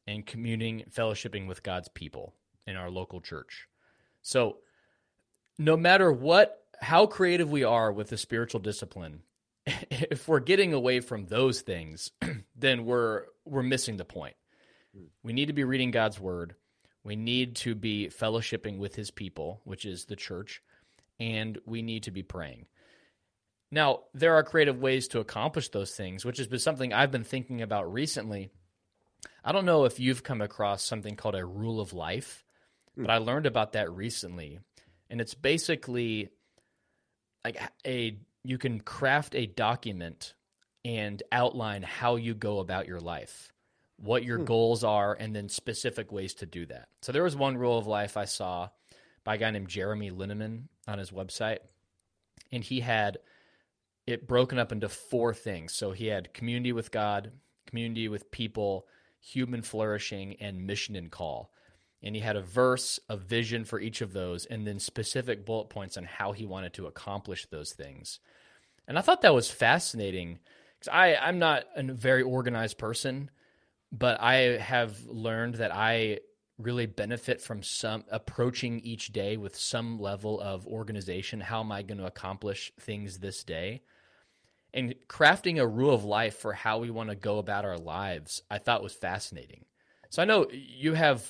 [0.07, 2.35] and communing, fellowshipping with God's people
[2.67, 3.67] in our local church.
[4.23, 4.59] So
[5.59, 9.23] no matter what how creative we are with the spiritual discipline
[9.91, 12.11] if we're getting away from those things
[12.57, 14.37] then we're we're missing the point.
[14.95, 15.05] Hmm.
[15.23, 16.55] we need to be reading god's word.
[17.03, 20.63] We need to be fellowshipping with his people which is the church
[21.19, 22.67] and we need to be praying.
[23.71, 27.25] Now there are creative ways to accomplish those things which has been something i've been
[27.25, 28.51] thinking about recently.
[29.45, 32.45] I don't know if you've come across something called a rule of life
[32.95, 33.03] hmm.
[33.03, 34.61] but i learned about that recently
[35.11, 36.31] and it's basically
[37.45, 40.35] like a you can craft a document
[40.85, 43.53] and outline how you go about your life,
[43.99, 44.45] what your hmm.
[44.45, 46.89] goals are, and then specific ways to do that.
[47.03, 48.71] So there was one rule of life I saw
[49.25, 51.59] by a guy named Jeremy Linneman on his website,
[52.51, 53.19] and he had
[54.07, 55.75] it broken up into four things.
[55.75, 57.33] So he had community with God,
[57.67, 58.87] community with people,
[59.21, 61.53] human flourishing, and mission and call
[62.03, 65.69] and he had a verse, a vision for each of those, and then specific bullet
[65.69, 68.21] points on how he wanted to accomplish those things.
[68.89, 70.39] And I thought that was fascinating
[70.79, 73.31] because I I'm not a very organized person,
[73.93, 76.21] but I have learned that I
[76.59, 81.41] really benefit from some approaching each day with some level of organization.
[81.41, 83.83] How am I going to accomplish things this day?
[84.73, 88.43] And crafting a rule of life for how we want to go about our lives,
[88.51, 89.65] I thought was fascinating.
[90.11, 91.25] So I know you have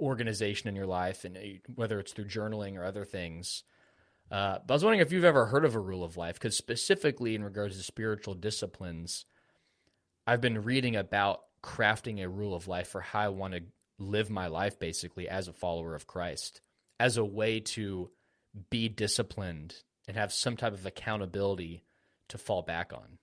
[0.00, 1.40] organization in your life, and uh,
[1.74, 3.62] whether it's through journaling or other things.
[4.30, 6.56] Uh, but I was wondering if you've ever heard of a rule of life, because
[6.56, 9.24] specifically in regards to spiritual disciplines,
[10.26, 13.62] I've been reading about crafting a rule of life for how I want to
[13.98, 16.60] live my life, basically as a follower of Christ,
[16.98, 18.10] as a way to
[18.70, 19.74] be disciplined
[20.08, 21.84] and have some type of accountability
[22.28, 23.18] to fall back on.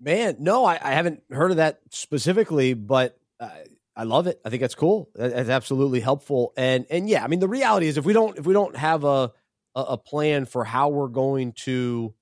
[0.00, 3.50] Man, no, I, I haven't heard of that specifically, but uh,
[3.94, 4.40] I love it.
[4.44, 5.10] I think that's cool.
[5.14, 6.52] That's absolutely helpful.
[6.56, 9.04] And and yeah, I mean the reality is if we don't if we don't have
[9.04, 9.32] a
[9.74, 12.14] a plan for how we're going to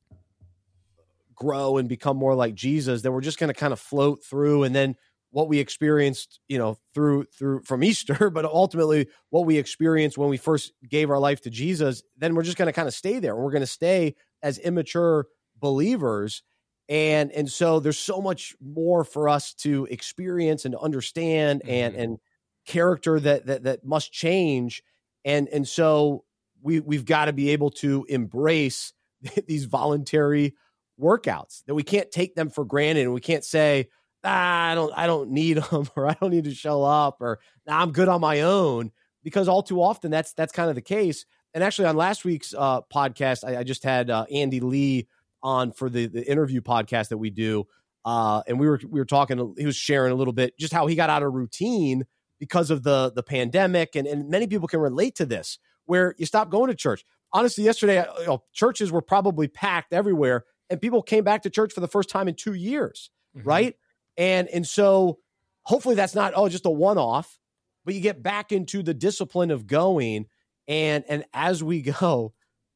[1.35, 4.65] grow and become more like Jesus, then we're just going to kind of float through
[4.65, 4.95] and then
[5.33, 10.29] what we experienced, you know, through through from Easter, but ultimately what we experienced when
[10.29, 13.19] we first gave our life to Jesus, then we're just going to kind of stay
[13.21, 13.37] there.
[13.37, 15.27] We're going to stay as immature
[15.59, 16.43] believers
[16.91, 21.71] and and so there's so much more for us to experience and to understand mm-hmm.
[21.71, 22.19] and and
[22.67, 24.83] character that that that must change.
[25.25, 26.25] And and so
[26.61, 28.93] we we've got to be able to embrace
[29.47, 30.57] these voluntary
[31.01, 33.03] workouts that we can't take them for granted.
[33.03, 33.89] And we can't say
[34.25, 37.39] ah, I don't I don't need them or I don't need to show up or
[37.69, 38.91] nah, I'm good on my own
[39.23, 41.25] because all too often that's that's kind of the case.
[41.55, 45.07] And actually on last week's uh, podcast I, I just had uh, Andy Lee
[45.43, 47.67] on for the the interview podcast that we do,
[48.05, 49.55] uh, and we were we were talking.
[49.59, 52.05] He was sharing a little bit just how he got out of routine
[52.39, 56.27] because of the the pandemic, and and many people can relate to this, where you
[56.27, 57.05] stop going to church.
[57.33, 61.73] Honestly, yesterday, you know, churches were probably packed everywhere, and people came back to church
[61.73, 63.49] for the first time in two years, mm-hmm.
[63.49, 63.77] right?
[64.17, 65.19] And and so
[65.63, 67.39] hopefully that's not oh just a one off,
[67.85, 70.27] but you get back into the discipline of going,
[70.67, 72.33] and and as we go,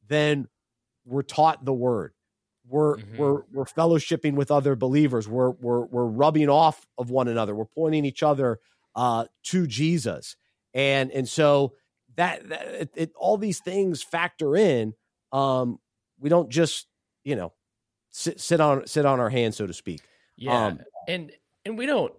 [0.07, 0.47] then
[1.05, 2.13] we're taught the word
[2.67, 3.17] we're mm-hmm.
[3.17, 5.27] we're we're fellowshipping with other believers.
[5.27, 7.55] We're we're we're rubbing off of one another.
[7.55, 8.59] We're pointing each other
[8.95, 10.35] uh, to Jesus,
[10.73, 11.73] and and so
[12.15, 14.93] that, that it, it, all these things factor in.
[15.31, 15.79] Um,
[16.19, 16.87] we don't just
[17.23, 17.53] you know
[18.11, 20.01] sit sit on sit on our hands, so to speak.
[20.35, 21.31] Yeah, um, and
[21.65, 22.13] and we don't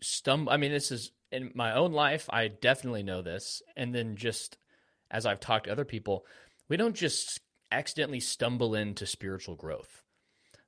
[0.00, 0.52] stumble.
[0.52, 2.26] I mean, this is in my own life.
[2.30, 4.56] I definitely know this, and then just
[5.10, 6.24] as I've talked to other people,
[6.68, 10.02] we don't just accidentally stumble into spiritual growth.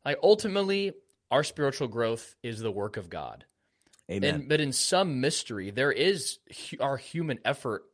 [0.05, 0.93] Like ultimately,
[1.31, 3.45] our spiritual growth is the work of God.
[4.11, 4.35] Amen.
[4.35, 6.39] And, but in some mystery, there is
[6.71, 7.85] hu- our human effort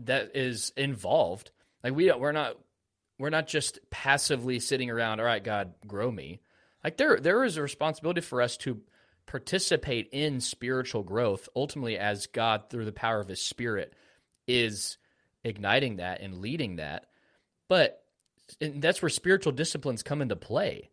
[0.00, 1.50] that is involved.
[1.82, 2.56] Like we we're not
[3.18, 5.20] we're not just passively sitting around.
[5.20, 6.40] All right, God, grow me.
[6.82, 8.80] Like there there is a responsibility for us to
[9.26, 11.48] participate in spiritual growth.
[11.54, 13.94] Ultimately, as God through the power of His Spirit
[14.48, 14.98] is
[15.44, 17.06] igniting that and leading that.
[17.68, 18.04] But
[18.60, 20.90] that's where spiritual disciplines come into play.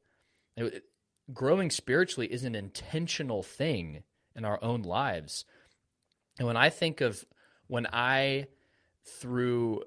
[1.34, 4.04] Growing spiritually is an intentional thing
[4.36, 5.46] in our own lives.
[6.40, 7.26] And when I think of
[7.68, 8.48] when I
[9.06, 9.84] through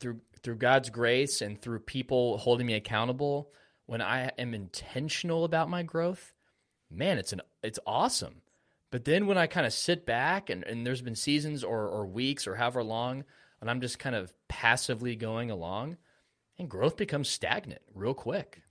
[0.00, 3.50] through through God's grace and through people holding me accountable,
[3.86, 6.32] when I am intentional about my growth,
[6.90, 8.42] man, it's an it's awesome.
[8.90, 12.06] But then when I kind of sit back and, and there's been seasons or, or
[12.06, 13.24] weeks or however long,
[13.60, 15.96] and I'm just kind of passively going along,
[16.58, 18.62] and growth becomes stagnant real quick.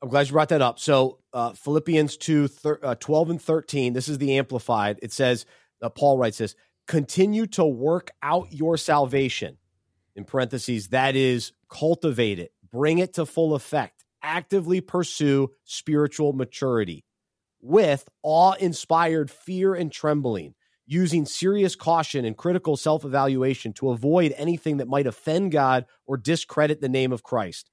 [0.00, 0.78] I'm glad you brought that up.
[0.78, 4.98] So, uh, Philippians 2 thir- uh, 12 and 13, this is the Amplified.
[5.02, 5.44] It says,
[5.82, 6.54] uh, Paul writes this
[6.86, 9.58] continue to work out your salvation.
[10.14, 17.04] In parentheses, that is, cultivate it, bring it to full effect, actively pursue spiritual maturity
[17.60, 20.54] with awe inspired fear and trembling
[20.88, 26.16] using serious caution and critical self evaluation to avoid anything that might offend God or
[26.16, 27.70] discredit the name of Christ.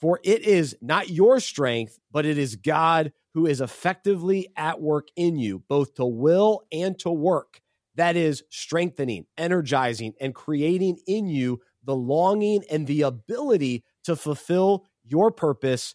[0.00, 5.08] For it is not your strength, but it is God who is effectively at work
[5.16, 7.60] in you, both to will and to work.
[7.94, 14.84] That is strengthening, energizing, and creating in you the longing and the ability to fulfill
[15.04, 15.94] your purpose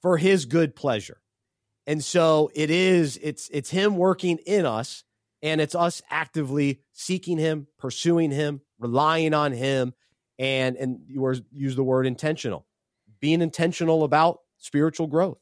[0.00, 1.20] for his good pleasure.
[1.86, 5.04] And so it is, it's it's him working in us
[5.44, 9.92] and it's us actively seeking him, pursuing him, relying on him,
[10.38, 12.66] and and you were use the word intentional,
[13.20, 15.38] being intentional about spiritual growth.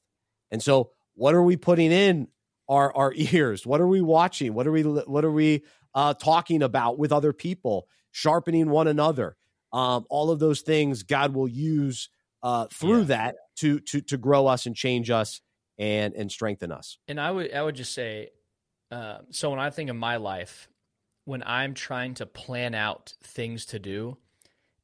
[0.50, 2.28] And so, what are we putting in
[2.68, 3.64] our our ears?
[3.64, 4.52] What are we watching?
[4.52, 5.62] What are we what are we
[5.94, 7.86] uh, talking about with other people?
[8.10, 9.36] Sharpening one another.
[9.72, 12.10] Um, all of those things God will use
[12.42, 13.04] uh, through yeah.
[13.04, 15.40] that to to to grow us and change us
[15.78, 16.98] and and strengthen us.
[17.06, 18.30] And I would I would just say
[18.92, 20.68] uh, so when I think of my life,
[21.24, 24.18] when I'm trying to plan out things to do,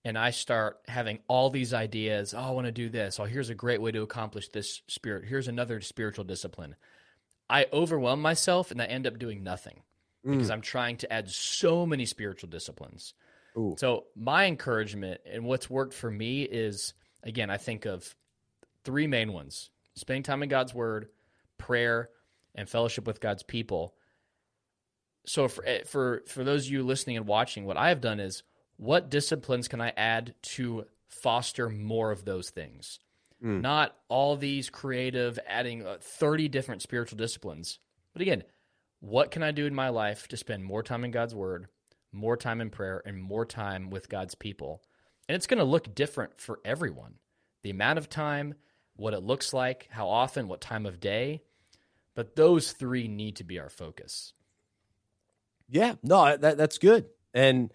[0.03, 3.21] and I start having all these ideas, oh, I want to do this.
[3.21, 5.27] Oh, here's a great way to accomplish this spirit.
[5.27, 6.77] Here's another spiritual discipline.
[7.51, 9.83] I overwhelm myself and I end up doing nothing
[10.25, 10.33] mm.
[10.33, 13.13] because I'm trying to add so many spiritual disciplines.
[13.59, 13.75] Ooh.
[13.77, 18.15] So, my encouragement and what's worked for me is again, I think of
[18.85, 21.09] three main ones spending time in God's word,
[21.59, 22.09] prayer,
[22.55, 23.95] and fellowship with God's people
[25.29, 28.19] so for eh, for for those of you listening and watching, what I have done
[28.19, 28.43] is
[28.77, 32.99] what disciplines can I add to foster more of those things?
[33.45, 33.61] Mm.
[33.61, 37.79] Not all these creative, adding uh, 30 different spiritual disciplines.
[38.13, 38.43] But again,
[39.01, 41.69] what can I do in my life to spend more time in God's word,
[42.11, 44.83] more time in prayer, and more time with God's people?
[45.29, 47.15] And it's going to look different for everyone.
[47.63, 48.55] The amount of time,
[48.97, 51.43] what it looks like, how often, what time of day.
[52.15, 54.33] But those three need to be our focus.
[55.69, 57.07] Yeah, no, that, that's good.
[57.35, 57.73] And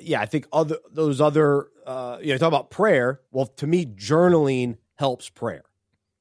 [0.00, 3.20] yeah, I think other those other uh, you know talk about prayer.
[3.30, 5.64] Well, to me, journaling helps prayer,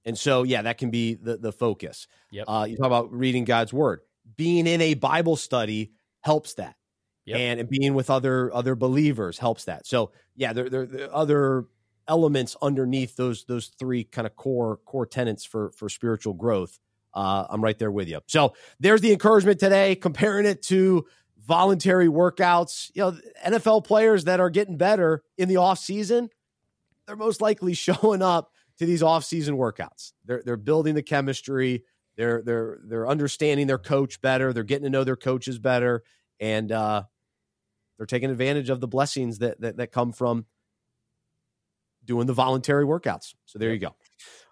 [0.06, 2.08] and so yeah, that can be the the focus.
[2.32, 2.46] Yep.
[2.48, 4.02] Uh, you talk about reading God's word,
[4.36, 5.92] being in a Bible study
[6.22, 6.76] helps that,
[7.26, 7.38] yep.
[7.40, 9.86] and, being with other other believers helps that.
[9.86, 11.66] So yeah, there there, there are other
[12.08, 16.80] elements underneath those those three kind of core core tenets for for spiritual growth
[17.16, 18.20] uh, I'm right there with you.
[18.28, 21.06] So there's the encouragement today, comparing it to
[21.46, 22.92] voluntary workouts.
[22.94, 26.30] You know, NFL players that are getting better in the off season,
[27.08, 30.12] they're most likely showing up to these off-season workouts.
[30.26, 31.84] They're they're building the chemistry.
[32.18, 34.54] They're they're they're understanding their coach better.
[34.54, 36.04] They're getting to know their coaches better,
[36.40, 37.04] and uh,
[37.98, 40.46] they're taking advantage of the blessings that that, that come from
[42.04, 43.34] doing the voluntary workouts.
[43.46, 43.96] So there you go.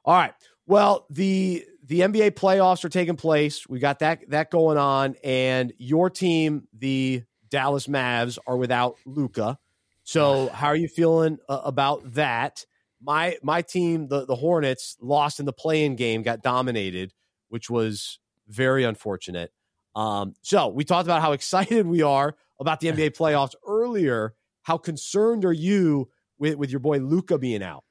[0.05, 0.33] All right.
[0.65, 3.67] Well, the the NBA playoffs are taking place.
[3.67, 9.59] We got that that going on, and your team, the Dallas Mavs, are without Luka.
[10.03, 12.65] So, how are you feeling uh, about that?
[13.01, 17.13] My my team, the the Hornets, lost in the play-in game, got dominated,
[17.49, 19.51] which was very unfortunate.
[19.95, 24.33] Um, so we talked about how excited we are about the NBA playoffs earlier.
[24.61, 27.83] How concerned are you with with your boy Luka being out?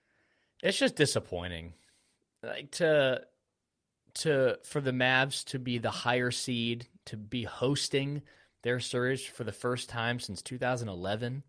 [0.62, 1.74] It's just disappointing
[2.42, 3.22] like to
[4.14, 8.22] to for the Mavs to be the higher seed to be hosting
[8.62, 11.42] their series for the first time since 2011,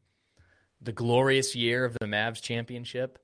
[0.81, 3.19] the glorious year of the Mavs championship.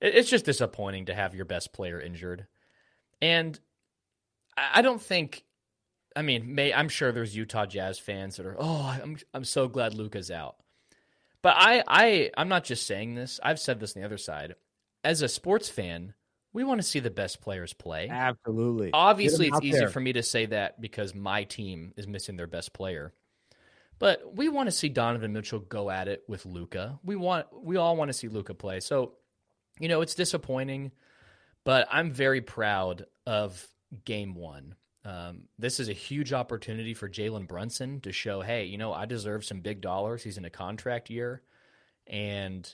[0.00, 2.46] It's just disappointing to have your best player injured,
[3.20, 3.58] and
[4.56, 5.44] I don't think.
[6.14, 9.66] I mean, may, I'm sure there's Utah Jazz fans that are, oh, I'm I'm so
[9.68, 10.56] glad Luka's out.
[11.40, 13.40] But I I I'm not just saying this.
[13.42, 14.54] I've said this on the other side.
[15.04, 16.14] As a sports fan,
[16.52, 18.08] we want to see the best players play.
[18.10, 18.90] Absolutely.
[18.92, 19.88] Obviously, it's easy there.
[19.88, 23.12] for me to say that because my team is missing their best player.
[23.98, 26.98] But we want to see Donovan Mitchell go at it with Luka.
[27.04, 28.80] We want we all want to see Luka play.
[28.80, 29.14] So,
[29.78, 30.92] you know, it's disappointing,
[31.64, 33.64] but I'm very proud of
[34.04, 34.74] game one.
[35.04, 39.06] Um, this is a huge opportunity for Jalen Brunson to show, hey, you know, I
[39.06, 40.22] deserve some big dollars.
[40.22, 41.42] He's in a contract year.
[42.06, 42.72] And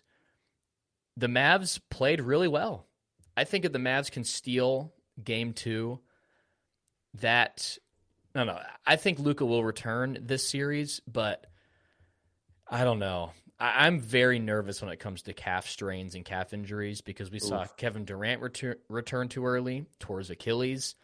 [1.17, 2.87] the Mavs played really well.
[3.39, 6.01] I think if the Mavs can steal game two,
[7.21, 7.79] that
[8.35, 11.47] no no, I think Luka will return this series, but
[12.69, 13.31] I don't know.
[13.61, 17.37] I, am very nervous when it comes to calf strains and calf injuries because we
[17.37, 17.45] Oof.
[17.45, 20.97] saw Kevin Durant return, return too early, towards Achilles.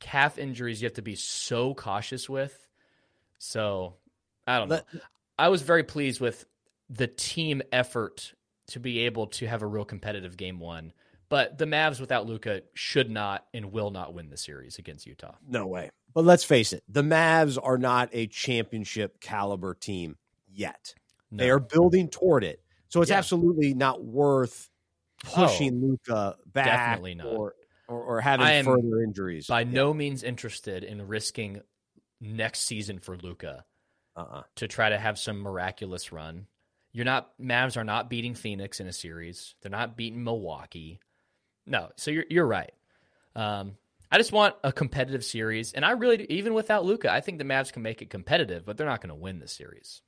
[0.00, 2.66] Calf injuries you have to be so cautious with.
[3.38, 3.96] So
[4.46, 4.80] I don't know.
[5.38, 6.46] I was very pleased with
[6.88, 8.32] the team effort
[8.68, 10.94] to be able to have a real competitive game one.
[11.28, 15.34] But the Mavs without Luka should not and will not win the series against Utah.
[15.48, 15.90] No way.
[16.14, 20.16] But let's face it, the Mavs are not a championship caliber team
[20.48, 20.94] yet.
[21.30, 21.42] No.
[21.42, 22.62] They are building toward it.
[22.88, 23.18] So it's yeah.
[23.18, 24.70] absolutely not worth
[25.24, 27.26] pushing oh, Luka back definitely not.
[27.26, 27.54] Or,
[27.88, 29.46] or, or having further injuries.
[29.46, 29.70] By yeah.
[29.70, 31.60] no means interested in risking
[32.20, 33.64] next season for Luka
[34.16, 34.42] uh-uh.
[34.56, 36.46] to try to have some miraculous run.
[36.92, 39.54] You're not Mavs are not beating Phoenix in a series.
[39.60, 41.00] They're not beating Milwaukee.
[41.66, 42.72] No, so you're you're right.
[43.34, 43.76] Um,
[44.10, 47.44] I just want a competitive series, and I really even without Luka, I think the
[47.44, 50.02] Mavs can make it competitive, but they're not going to win the series.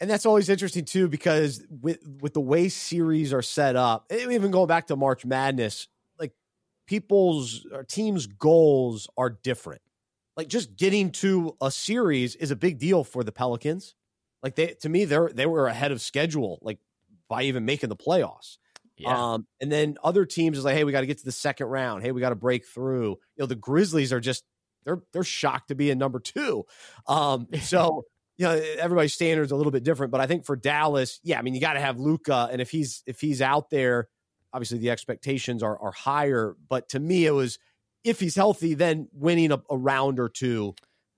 [0.00, 4.50] And that's always interesting too, because with with the way series are set up, even
[4.50, 5.86] going back to March Madness,
[6.18, 6.32] like
[6.86, 9.82] people's or teams' goals are different.
[10.36, 13.94] Like just getting to a series is a big deal for the Pelicans.
[14.42, 16.80] Like they to me, they're they were ahead of schedule, like
[17.28, 18.58] by even making the playoffs.
[18.96, 19.32] Yeah.
[19.32, 21.66] Um, and then other teams is like, hey, we got to get to the second
[21.66, 22.02] round.
[22.02, 23.10] Hey, we got to break through.
[23.36, 24.44] You know, the Grizzlies are just
[24.84, 26.64] they're they're shocked to be in number two.
[27.06, 28.04] Um, so
[28.36, 31.42] you know, everybody's standards a little bit different, but I think for Dallas, yeah, I
[31.42, 34.08] mean, you got to have Luka, and if he's if he's out there,
[34.52, 36.56] obviously the expectations are are higher.
[36.68, 37.58] But to me, it was
[38.04, 40.74] if he's healthy, then winning a, a round or two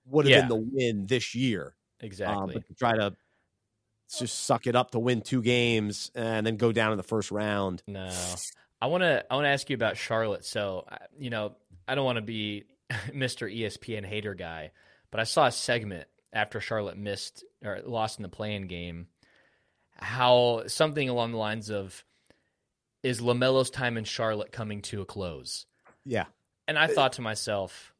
[0.07, 0.41] would have yeah.
[0.41, 1.75] been the win this year.
[2.01, 2.37] Exactly.
[2.37, 3.15] Um, but to try to
[4.09, 7.31] just suck it up to win two games and then go down in the first
[7.31, 7.83] round.
[7.87, 8.11] No,
[8.81, 9.25] I want to.
[9.31, 10.45] I want to ask you about Charlotte.
[10.45, 13.53] So, uh, you know, I don't want to be Mr.
[13.53, 14.71] ESPN hater guy,
[15.11, 19.07] but I saw a segment after Charlotte missed or lost in the play-in game.
[19.99, 22.05] How something along the lines of,
[23.03, 25.67] "Is LaMelo's time in Charlotte coming to a close?"
[26.05, 26.27] Yeah,
[26.69, 27.95] and I thought to myself,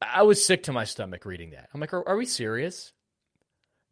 [0.00, 1.68] I was sick to my stomach reading that.
[1.72, 2.92] I'm like, are, are we serious?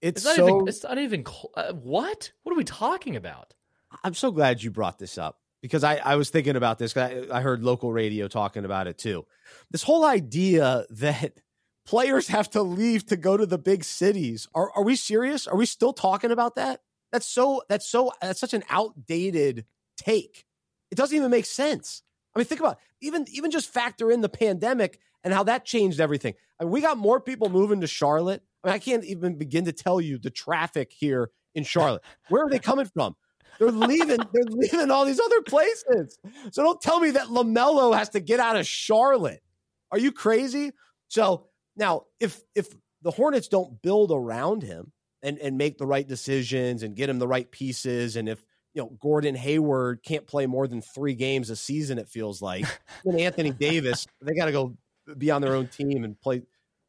[0.05, 0.69] It's, it's not so, even.
[0.69, 1.25] It's not even.
[1.55, 2.31] Uh, what?
[2.43, 3.55] What are we talking about?
[4.03, 6.95] I'm so glad you brought this up because I, I was thinking about this.
[6.95, 9.25] I, I heard local radio talking about it too.
[9.71, 11.33] This whole idea that
[11.87, 14.47] players have to leave to go to the big cities.
[14.55, 15.47] Are are we serious?
[15.47, 16.81] Are we still talking about that?
[17.11, 17.63] That's so.
[17.71, 18.13] That's so.
[18.21, 19.65] That's such an outdated
[19.97, 20.45] take.
[20.91, 22.03] It doesn't even make sense.
[22.37, 23.07] I mean, think about it.
[23.07, 26.35] even even just factor in the pandemic and how that changed everything.
[26.61, 29.67] I mean, we got more people moving to Charlotte I, mean, I can't even begin
[29.67, 32.03] to tell you the traffic here in Charlotte.
[32.29, 33.15] Where are they coming from?
[33.59, 34.19] They're leaving.
[34.33, 36.19] they're leaving all these other places.
[36.53, 39.43] So don't tell me that LaMelo has to get out of Charlotte.
[39.91, 40.73] Are you crazy?
[41.09, 41.47] So
[41.77, 42.69] now, if if
[43.03, 44.93] the Hornets don't build around him
[45.23, 48.45] and and make the right decisions and get him the right pieces, and if
[48.75, 51.99] you know, Gordon Hayward can't play more than three games a season.
[51.99, 52.65] It feels like
[53.05, 54.77] and Anthony Davis, they got to go
[55.17, 56.43] be on their own team and play,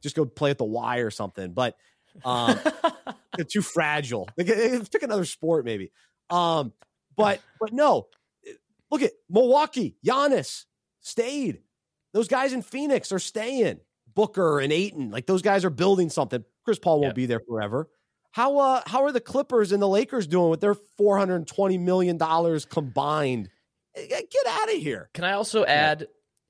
[0.05, 1.51] just go play at the Y or something.
[1.51, 1.75] But
[2.23, 2.59] um,
[3.35, 4.29] they're too fragile.
[4.37, 5.91] They pick another sport maybe.
[6.29, 6.73] Um,
[7.17, 8.07] but but no,
[8.91, 9.97] look at Milwaukee.
[10.05, 10.65] Giannis
[11.01, 11.61] stayed.
[12.13, 13.79] Those guys in Phoenix are staying.
[14.13, 16.45] Booker and Ayton, like those guys are building something.
[16.63, 17.15] Chris Paul won't yep.
[17.15, 17.89] be there forever.
[18.31, 21.47] How uh how are the Clippers and the Lakers doing with their four hundred and
[21.47, 23.49] twenty million dollars combined?
[23.95, 25.09] Eh, get out of here.
[25.13, 26.07] Can I also add?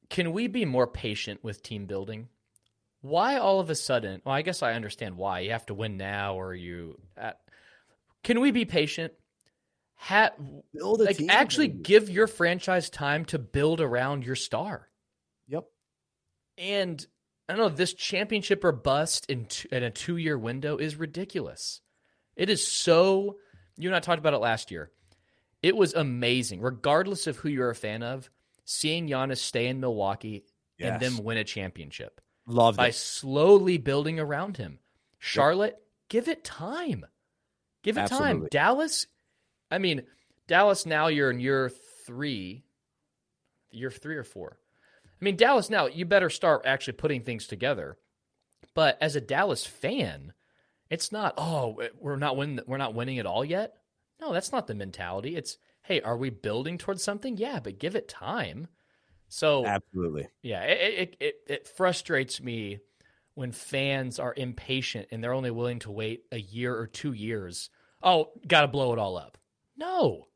[0.09, 2.29] Can we be more patient with team building?
[3.05, 4.19] Why all of a sudden?
[4.25, 6.99] Well, I guess I understand why you have to win now, or you.
[7.15, 7.39] At,
[8.23, 9.13] can we be patient?
[9.97, 10.31] Ha,
[10.73, 11.83] build like team, actually baby.
[11.83, 14.89] give your franchise time to build around your star.
[15.47, 15.65] Yep.
[16.57, 17.05] And
[17.47, 20.95] I don't know, this championship or bust in, t- in a two year window is
[20.95, 21.81] ridiculous.
[22.35, 23.35] It is so.
[23.77, 24.89] You and I talked about it last year.
[25.61, 28.31] It was amazing, regardless of who you're a fan of,
[28.63, 30.45] seeing Giannis stay in Milwaukee
[30.79, 30.93] yes.
[30.93, 32.19] and then win a championship.
[32.47, 32.95] Love by it.
[32.95, 34.79] slowly building around him.
[35.19, 35.81] Charlotte, yep.
[36.09, 37.05] give it time.
[37.83, 38.27] Give it Absolutely.
[38.27, 38.47] time.
[38.51, 39.07] Dallas,
[39.71, 40.03] I mean,
[40.47, 41.71] Dallas now you're in year
[42.05, 42.63] three,
[43.71, 44.57] year three or four.
[45.05, 47.97] I mean, Dallas now, you better start actually putting things together.
[48.73, 50.33] But as a Dallas fan,
[50.89, 53.73] it's not, oh, we're not winning we're not winning at all yet.
[54.21, 55.35] No, that's not the mentality.
[55.35, 57.37] It's, hey, are we building towards something?
[57.37, 58.67] Yeah, but give it time.
[59.35, 60.29] So Absolutely.
[60.43, 62.79] Yeah, it it, it frustrates me
[63.33, 67.69] when fans are impatient and they're only willing to wait a year or two years.
[68.01, 69.37] Oh, got to blow it all up.
[69.75, 70.27] No.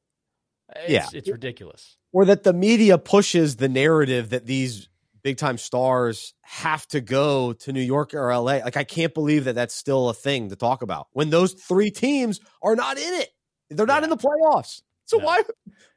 [0.75, 1.05] It's, yeah.
[1.13, 4.89] it's ridiculous or that the media pushes the narrative that these
[5.23, 8.57] big time stars have to go to New York or LA.
[8.57, 11.89] Like I can't believe that that's still a thing to talk about when those three
[11.89, 13.29] teams are not in it.
[13.69, 14.05] They're not yeah.
[14.05, 14.81] in the playoffs.
[15.09, 15.25] So no.
[15.25, 15.41] why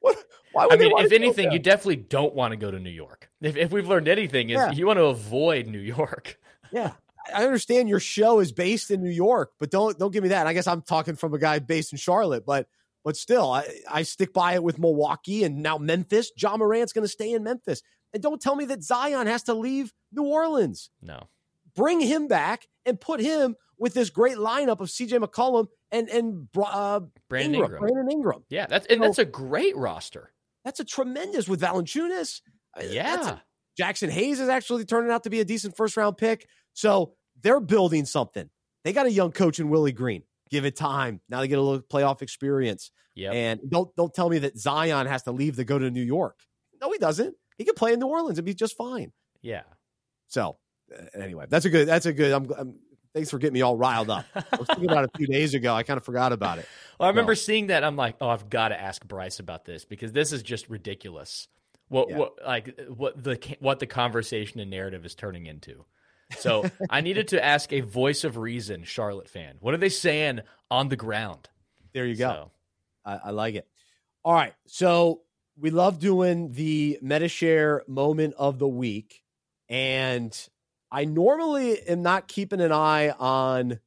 [0.01, 0.17] what
[0.53, 3.31] why would I mean, if anything, you definitely don't want to go to New York.
[3.43, 4.71] If, if we've learned anything, is yeah.
[4.71, 6.39] you want to avoid New York.
[6.73, 6.93] yeah.
[7.33, 10.47] I understand your show is based in New York, but don't don't give me that.
[10.47, 12.67] I guess I'm talking from a guy based in Charlotte, but
[13.05, 16.33] but still, I, I stick by it with Milwaukee and now Memphis.
[16.41, 17.83] Ja Morant's going to stay in Memphis.
[18.15, 20.89] And don't tell me that Zion has to leave New Orleans.
[21.03, 21.29] No.
[21.77, 26.49] Bring him back and put him with this great lineup of CJ McCollum and and
[26.57, 27.81] uh, Brandon Ingram, Ingram.
[27.81, 28.45] Brandon Ingram.
[28.49, 30.33] Yeah, that's and so, that's a great roster.
[30.65, 32.41] That's a tremendous with Valanciunas.
[32.83, 33.43] Yeah, a,
[33.81, 36.49] Jaxson Hayes is actually turning out to be a decent first round pick.
[36.73, 38.49] So they're building something.
[38.85, 40.23] They got a young coach in Willie Green.
[40.51, 41.21] Give it time.
[41.29, 42.91] Now they get a little playoff experience.
[43.15, 43.33] Yeah.
[43.33, 46.41] And don't don't tell me that Zion has to leave to go to New York.
[46.81, 47.35] No, he doesn't.
[47.59, 49.13] He can play in New Orleans and be just fine.
[49.43, 49.63] Yeah.
[50.29, 50.59] So
[50.93, 51.87] uh, anyway, that's a good.
[51.87, 52.33] That's a good.
[52.33, 52.75] I'm, I'm
[53.15, 54.25] thanks for getting me all riled up.
[54.35, 55.75] I was thinking about it a few days ago.
[55.75, 56.69] I kind of forgot about it.
[56.99, 57.37] Well, I remember no.
[57.37, 57.85] seeing that.
[57.85, 61.49] I'm like, oh, I've got to ask Bryce about this because this is just ridiculous.
[61.89, 62.17] What, yeah.
[62.17, 65.85] what, like, what the what the conversation and narrative is turning into.
[66.39, 69.57] So I needed to ask a voice of reason Charlotte fan.
[69.61, 70.41] What are they saying
[70.71, 71.51] on the ground?
[71.93, 72.33] There you go.
[72.33, 72.51] So.
[73.05, 73.69] I, I like it.
[74.25, 74.55] All right.
[74.67, 75.21] So
[75.61, 79.23] we love doing the Medi-Share moment of the week.
[79.69, 80.35] And
[80.93, 83.81] I normally am not keeping an eye on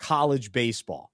[0.00, 1.12] college baseball,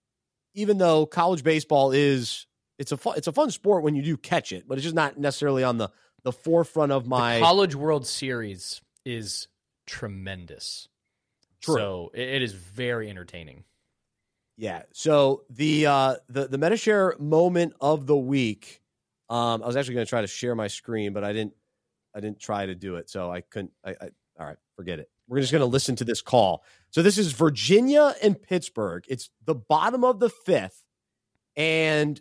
[0.55, 2.47] even though college baseball is
[2.79, 4.95] it's a fun, it's a fun sport when you do catch it, but it's just
[4.95, 5.91] not necessarily on the
[6.23, 9.49] the forefront of my the College World Series is
[9.87, 10.89] tremendous.
[11.61, 11.75] True.
[11.75, 13.65] So it is very entertaining.
[14.57, 14.83] Yeah.
[14.95, 18.81] So the uh the the Medi-Share moment of the week.
[19.29, 21.53] Um, I was actually going to try to share my screen, but I didn't.
[22.15, 23.73] I didn't try to do it, so I couldn't.
[23.85, 25.10] I, I all right, forget it.
[25.41, 26.63] We're just going to listen to this call.
[26.91, 29.07] So this is Virginia and Pittsburgh.
[29.09, 30.85] It's the bottom of the fifth,
[31.57, 32.21] and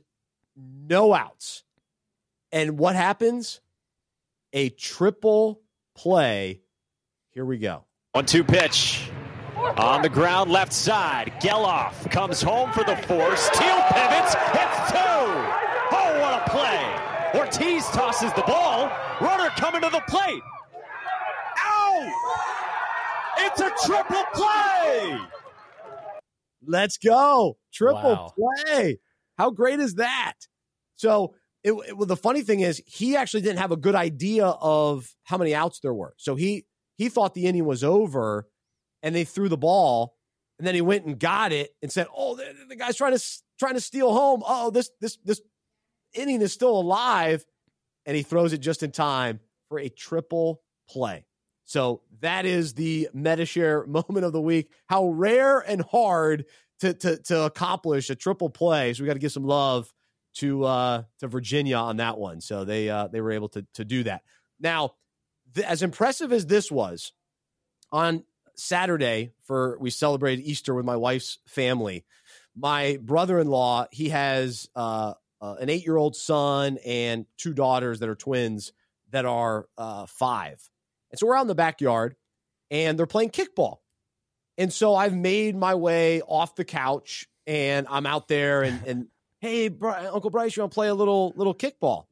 [0.56, 1.66] no outs.
[2.54, 3.60] And what happens?
[4.54, 5.60] A triple
[5.98, 6.62] play
[7.32, 7.84] here we go.
[8.14, 9.12] One two pitch.
[9.76, 11.34] On the ground, left side.
[11.42, 13.50] Gelof comes home for the force.
[13.50, 14.98] Teel pivots, hits two.
[15.92, 17.38] Oh, what a play.
[17.38, 18.90] Ortiz tosses the ball.
[19.20, 20.42] Runner coming to the plate.
[23.46, 25.20] It's a triple play.
[26.66, 27.58] Let's go.
[27.74, 28.34] Triple wow.
[28.38, 29.00] play.
[29.38, 30.34] How great is that?
[30.96, 34.46] So, it, it, well, the funny thing is, he actually didn't have a good idea
[34.46, 36.14] of how many outs there were.
[36.18, 36.66] So he
[36.98, 38.48] he thought the inning was over
[39.02, 40.16] and they threw the ball
[40.60, 43.24] and then he went and got it and said, "Oh, the, the guy's trying to
[43.58, 44.44] trying to steal home.
[44.46, 45.42] Oh, this this this
[46.14, 47.46] inning is still alive."
[48.06, 51.26] And he throws it just in time for a triple play.
[51.70, 54.72] So that is the Medi-Share moment of the week.
[54.88, 56.46] How rare and hard
[56.80, 58.92] to to to accomplish a triple play.
[58.94, 59.94] So we got to give some love
[60.38, 62.42] to uh, to Virginia on that one.
[62.42, 64.24] So they uh, they were able to to do that.
[64.60, 64.96] Now,
[65.54, 67.14] th- as impressive as this was
[67.92, 68.24] on
[68.56, 72.04] Saturday for we celebrated Easter with my wife's family.
[72.56, 78.74] My brother-in-law, he has uh, uh, an eight-year-old son and two daughters that are twins
[79.12, 80.60] that are uh, five,
[81.12, 82.16] and so we're out in the backyard
[82.72, 83.78] and they're playing kickball.
[84.58, 89.08] And so I've made my way off the couch and I'm out there and and
[89.40, 92.06] hey, Bri- Uncle Bryce, you want to play a little little kickball?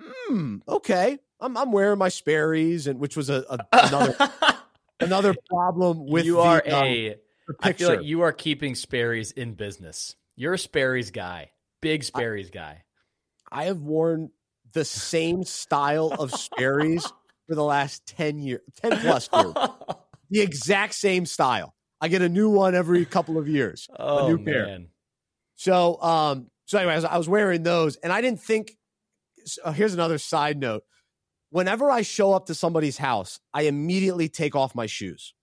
[0.00, 0.58] Hmm.
[0.68, 1.18] Okay.
[1.40, 4.30] I'm I'm wearing my Sperry's and which was a, a another
[5.00, 7.16] another problem with you the, are um, a.
[7.48, 10.16] the I feel like you are keeping Sperry's in business.
[10.36, 12.84] You're a Sperry's guy, big Sperry's guy.
[13.50, 14.30] I have worn
[14.72, 17.12] the same style of Sperry's
[17.48, 19.54] for the last 10 years, 10 plus years.
[20.30, 21.74] the exact same style.
[22.00, 23.88] I get a new one every couple of years.
[23.96, 24.66] oh new pair.
[24.66, 24.88] man,
[25.54, 28.76] So, um, so anyway, I was, I was wearing those, and I didn't think.
[29.44, 30.82] So here's another side note:
[31.50, 35.34] whenever I show up to somebody's house, I immediately take off my shoes.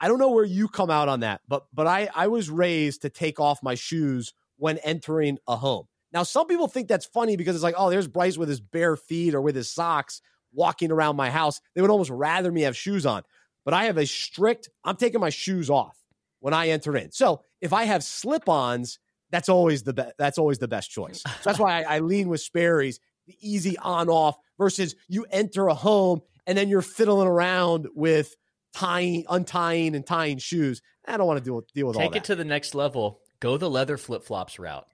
[0.00, 3.02] I don't know where you come out on that, but but I I was raised
[3.02, 5.86] to take off my shoes when entering a home.
[6.12, 8.96] Now, some people think that's funny because it's like, oh, there's Bryce with his bare
[8.96, 10.20] feet or with his socks
[10.52, 11.60] walking around my house.
[11.74, 13.22] They would almost rather me have shoes on.
[13.64, 15.96] But I have a strict, I'm taking my shoes off
[16.40, 17.12] when I enter in.
[17.12, 18.98] So if I have slip-ons,
[19.30, 20.14] that's always the best.
[20.18, 21.22] That's always the best choice.
[21.42, 25.68] So that's why I, I lean with Sperry's, the easy on off versus you enter
[25.68, 28.34] a home and then you're fiddling around with
[28.74, 30.82] tying, untying, and tying shoes.
[31.06, 32.08] I don't want to deal with deal with all that.
[32.12, 33.20] take it to the next level.
[33.40, 34.86] Go the leather flip flops route.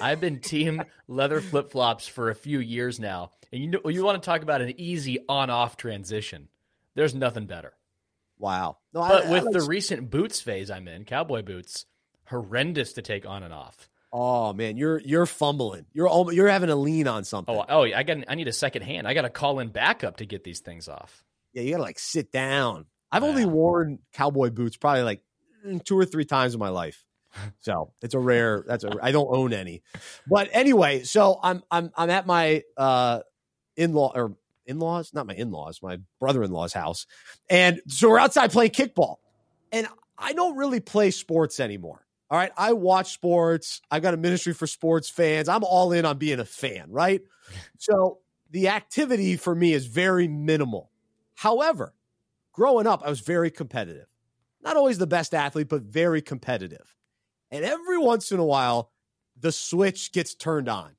[0.00, 4.04] I've been team leather flip flops for a few years now, and you know you
[4.04, 6.48] want to talk about an easy on off transition.
[6.94, 7.72] There's nothing better.
[8.38, 8.78] wow.
[8.94, 11.86] No, But I, with I like the recent boots phase I'm in, cowboy boots,
[12.26, 13.88] horrendous to take on and off.
[14.12, 15.86] Oh man, you're you're fumbling.
[15.94, 17.54] You're almost, you're having to lean on something.
[17.54, 18.18] Oh, oh, I got.
[18.28, 19.08] I need a second hand.
[19.08, 21.24] I got to call in backup to get these things off.
[21.54, 22.84] yeah, you gotta like sit down.
[23.10, 25.22] I've only worn cowboy boots probably like
[25.66, 27.04] mm, two or three times in my life.
[27.60, 28.64] So it's a rare.
[28.66, 28.92] That's a.
[29.02, 29.82] I don't own any.
[30.26, 33.20] But anyway, so I'm I'm I'm at my uh
[33.76, 37.06] in law or in laws, not my in laws, my brother in law's house,
[37.48, 39.16] and so we're outside playing kickball,
[39.70, 39.86] and
[40.18, 42.06] I don't really play sports anymore.
[42.30, 43.82] All right, I watch sports.
[43.90, 45.48] I got a ministry for sports fans.
[45.48, 47.22] I'm all in on being a fan, right?
[47.78, 48.20] So
[48.50, 50.90] the activity for me is very minimal.
[51.34, 51.92] However,
[52.52, 54.06] growing up, I was very competitive.
[54.62, 56.94] Not always the best athlete, but very competitive.
[57.52, 58.90] And every once in a while,
[59.38, 60.92] the switch gets turned on.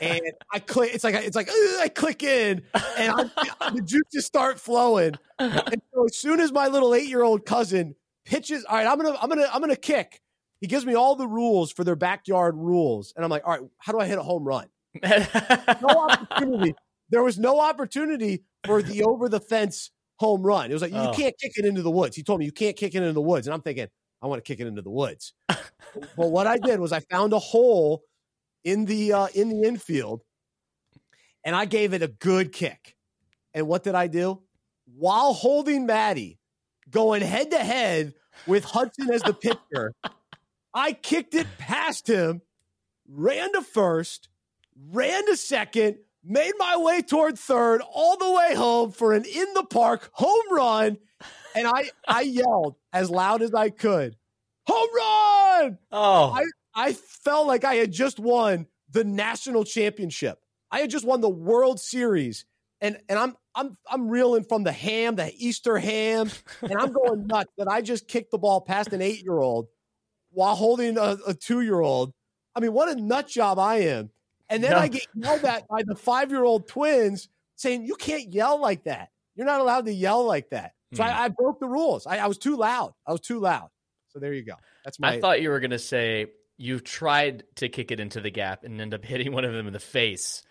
[0.00, 0.20] And
[0.52, 1.48] I click, it's like, it's like,
[1.80, 2.62] I click in
[2.98, 3.30] and I'm,
[3.74, 5.14] the juices start flowing.
[5.38, 7.94] And so as soon as my little eight year old cousin
[8.26, 10.20] pitches, all right, I'm going to, I'm going to, I'm going to kick.
[10.60, 13.12] He gives me all the rules for their backyard rules.
[13.14, 14.66] And I'm like, all right, how do I hit a home run?
[15.00, 16.74] no opportunity.
[17.10, 20.70] There was no opportunity for the over the fence home run.
[20.70, 21.12] It was like you Oh.
[21.14, 22.16] can't kick it into the woods.
[22.16, 23.86] He told me you can't kick it into the woods, and I'm thinking
[24.20, 25.32] I want to kick it into the woods.
[25.48, 25.60] but
[26.16, 28.02] what I did was I found a hole
[28.64, 30.22] in the uh, in the infield,
[31.44, 32.96] and I gave it a good kick.
[33.54, 34.42] And what did I do?
[34.96, 36.38] While holding Maddie,
[36.90, 38.14] going head to head
[38.46, 39.94] with Hudson as the pitcher,
[40.74, 42.42] I kicked it past him,
[43.08, 44.28] ran to first,
[44.90, 49.54] ran to second, made my way toward third, all the way home for an in
[49.54, 50.98] the park home run.
[51.54, 54.16] And I, I yelled as loud as I could,
[54.66, 55.78] home run!
[55.92, 56.44] oh, I,
[56.74, 60.38] I felt like I had just won the national championship.
[60.70, 62.44] I had just won the World Series.
[62.80, 66.30] And and I'm I'm I'm reeling from the ham, the Easter ham,
[66.62, 69.66] and I'm going nuts that I just kicked the ball past an eight year old
[70.30, 72.12] while holding a, a two year old.
[72.54, 74.10] I mean, what a nut job I am.
[74.48, 74.78] And then No.
[74.78, 78.84] I get yelled at by the five year old twins saying, You can't yell like
[78.84, 79.10] that.
[79.34, 80.72] You're not allowed to yell like that.
[80.94, 81.08] So Hmm.
[81.10, 82.06] I, I broke the rules.
[82.06, 82.92] I, I was too loud.
[83.06, 83.68] I was too loud.
[84.08, 84.54] So there you go.
[84.84, 86.26] That's my I thought you were going to say
[86.56, 89.66] you tried to kick it into the gap and end up hitting one of them
[89.66, 90.42] in the face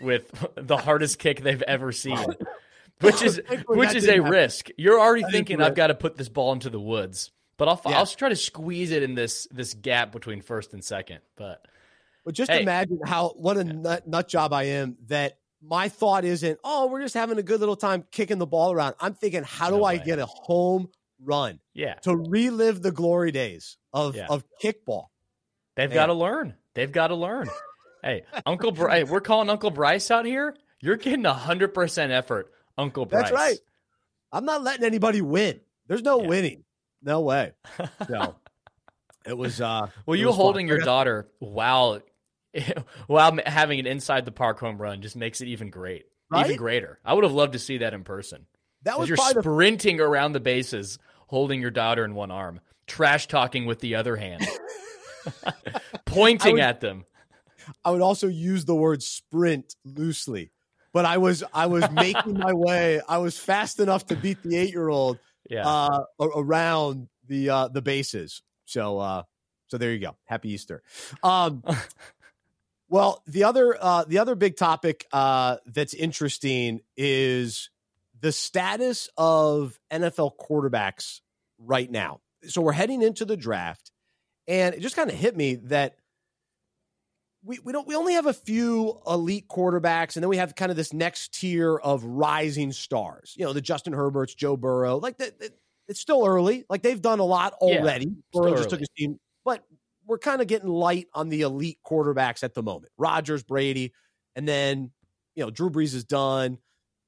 [0.00, 2.26] with the hardest kick they've ever seen,
[3.00, 4.30] which is which is a happen.
[4.30, 4.68] risk.
[4.76, 7.80] You're already That thinking I've got to put this ball into the woods, but I'll
[7.86, 7.98] Yeah.
[7.98, 11.20] I'll try to squeeze it in this this gap between first and second.
[11.36, 11.66] But
[12.24, 12.62] But just Hey.
[12.62, 15.38] imagine how what a nut, nut job I am that
[15.68, 18.94] my thought isn't, oh, we're just having a good little time kicking the ball around.
[19.00, 20.88] I'm thinking, how do No I get a home
[21.20, 24.26] run yeah, to relive the glory days of, Yeah.
[24.28, 25.06] of kickball?
[25.74, 26.54] they've got to learn.
[26.74, 27.48] They've got to learn.
[28.02, 30.54] hey, Uncle Bryce, we're calling Uncle Bryce out here.
[30.80, 33.30] You're getting hundred percent effort, Uncle Bryce.
[33.30, 33.58] That's right.
[34.32, 35.60] I'm not letting anybody win.
[35.88, 36.28] There's no Yeah.
[36.28, 36.64] winning.
[37.02, 37.52] No way.
[38.08, 38.36] So
[39.26, 40.42] it was uh Well, you was fun.
[40.42, 42.00] holding your daughter while
[43.06, 46.44] while having an inside the park home run just makes it even great, Right?
[46.46, 46.98] even greater.
[47.04, 48.46] I would have loved to see that in person.
[48.82, 52.60] That was you're probably the sprinting around the bases, holding your daughter in one arm,
[52.86, 54.46] trash talking with the other hand,
[56.04, 57.04] pointing would- at them.
[57.84, 60.52] I would also use the word sprint loosely,
[60.92, 63.00] but I was I was making my way.
[63.08, 65.18] I was fast enough to beat the eight year old
[65.50, 68.42] Yeah, uh, around the uh, the bases.
[68.66, 69.22] So uh,
[69.66, 70.14] so there you go.
[70.26, 70.84] Happy Easter.
[71.24, 71.64] Um,
[72.88, 77.70] well, the other uh, the other big topic uh, that's interesting is
[78.20, 81.20] the status of NFL quarterbacks
[81.58, 82.20] right now.
[82.46, 83.90] So we're heading into the draft,
[84.46, 85.96] and it just kind of hit me that
[87.44, 90.70] we, we don't we only have a few elite quarterbacks, and then we have kind
[90.70, 93.34] of this next tier of rising stars.
[93.36, 95.38] You know, the Justin Herberts, Joe Burrow, like that.
[95.40, 95.58] that-
[95.88, 96.64] It's still early.
[96.68, 98.06] Like they've done a lot already.
[98.30, 99.62] still Burrow just took his team, but
[100.06, 102.92] we're kind of getting light on the elite quarterbacks at the moment.
[102.96, 103.92] Rodgers, Brady,
[104.34, 104.90] and then
[105.34, 106.58] you know Drew Brees is done.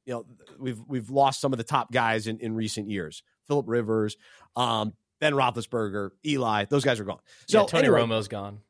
[0.05, 0.27] You know
[0.59, 3.23] we've we've lost some of the top guys in in recent years.
[3.47, 4.17] Philip Rivers,
[4.57, 7.21] um, Ben Roethlisberger, Eli, those guys are gone.
[7.47, 8.61] So yeah, Tony anyway, Romo's gone.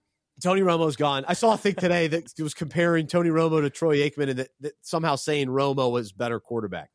[0.41, 1.25] Tony Romo's gone.
[1.27, 4.49] I saw a thing today that was comparing Tony Romo to Troy Aikman and that,
[4.61, 6.91] that somehow saying Romo was better quarterback.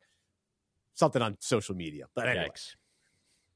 [0.94, 2.06] Something on social media.
[2.14, 2.76] But anyway, Yikes.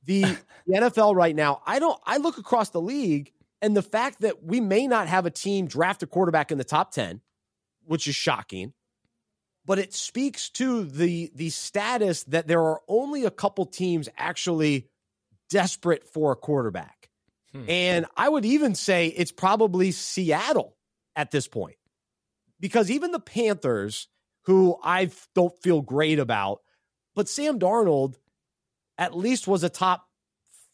[0.05, 0.23] the,
[0.67, 4.43] the NFL right now, I don't I look across the league and the fact that
[4.45, 7.21] we may not have a team draft a quarterback in the top 10,
[7.85, 8.73] which is shocking,
[9.65, 14.89] but it speaks to the the status that there are only a couple teams actually
[15.51, 17.11] desperate for a quarterback.
[17.53, 17.65] Hmm.
[17.69, 20.77] And I would even say it's probably Seattle
[21.17, 21.77] at this point.
[22.61, 24.09] Because even the Panthers,
[24.45, 26.61] who I don't feel great about,
[27.15, 28.17] but Sam Darnold
[28.97, 30.07] at least was a top,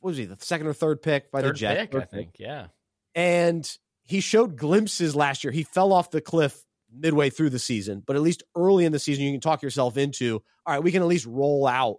[0.00, 1.90] what was he, the second or third pick by Third the Jets?
[1.90, 2.36] pick, I think.
[2.38, 2.68] Yeah.
[3.14, 3.68] And
[4.02, 5.52] he showed glimpses last year.
[5.52, 8.98] He fell off the cliff midway through the season, but at least early in the
[8.98, 11.96] season, you can talk yourself into, all right, we can at least roll out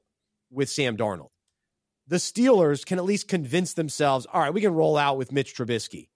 [0.52, 1.30] with Sam Darnold.
[2.08, 5.56] The Steelers can at least convince themselves, all right, we can roll out with Mitch
[5.56, 6.10] Trubisky.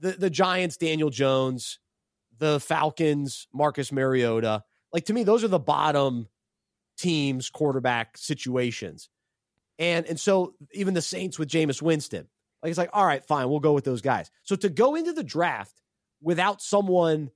[0.00, 1.80] The the Giants, Daniel Jones,
[2.38, 4.62] the Falcons, Marcus Mariota.
[4.92, 6.28] Like to me, those are the bottom
[6.96, 9.08] teams quarterback situations.
[9.78, 12.28] And and so even the Saints with Jameis Winston.
[12.62, 14.30] Like it's like, all right, fine, we'll go with those guys.
[14.42, 15.80] So to go into the draft
[16.20, 17.30] without someone,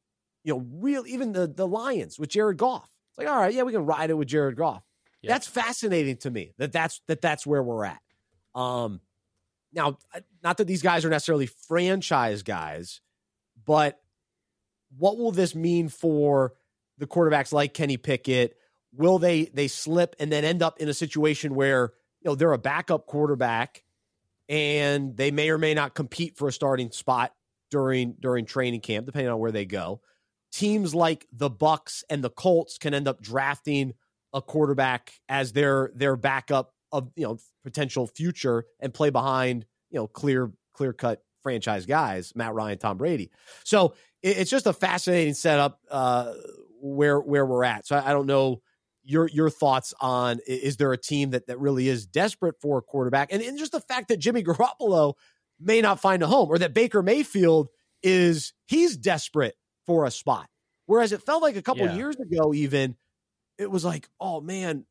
[0.45, 2.89] you know, real even the the Lions with Jared Goff.
[3.11, 4.83] It's like, all right, yeah, we can ride it with Jared Goff.
[5.25, 6.53] That's fascinating to me.
[6.59, 8.01] That that's that that's where we're at.
[8.55, 9.01] Um
[9.73, 9.99] now
[10.43, 13.01] not that these guys are necessarily franchise guys,
[13.65, 14.01] but
[14.99, 16.55] what will this mean for
[16.99, 18.57] the quarterbacks like Kenny Pickett?
[18.93, 22.53] Will they they slip and then end up in a situation where, you know, they're
[22.53, 23.85] a backup quarterback
[24.53, 27.33] and they may or may not compete for a starting spot
[27.71, 30.03] during during training camp depending on where they go.
[30.53, 33.95] Teams like the Bucs and the colts can end up drafting
[34.35, 39.99] a quarterback as their their backup of you know potential future and play behind you
[39.99, 43.31] know clear clear cut franchise guys matt ryan tom brady.
[43.65, 46.35] So it, it's just a fascinating setup uh
[46.83, 47.87] where where we're at.
[47.87, 48.61] So i, I don't know
[49.05, 52.83] your your thoughts on is there a team that that really is desperate for a
[52.83, 55.15] quarterback and, and just the fact that Jimmy Garoppolo
[55.61, 57.69] may not find a home or that Baker Mayfield
[58.03, 59.55] is he's desperate
[59.87, 60.49] for a spot
[60.87, 61.95] whereas it felt like a couple Yeah.
[61.97, 62.97] years ago even
[63.59, 64.85] it was like oh man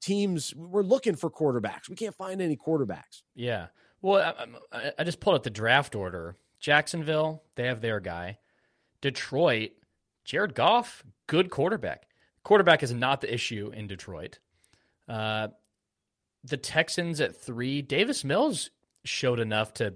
[0.00, 3.66] teams we're looking for quarterbacks we can't find any quarterbacks Yeah.
[4.02, 4.34] Well,
[4.72, 6.36] I- I, I just pulled up the draft order.
[6.60, 8.38] Jacksonville, they have their guy.
[9.00, 9.70] Detroit,
[10.24, 12.06] Jared Goff, good quarterback.
[12.46, 14.38] Quarterback is not the issue in Detroit.
[15.08, 15.48] Uh,
[16.44, 18.70] the Texans at three, Davis Mills
[19.02, 19.94] showed enough to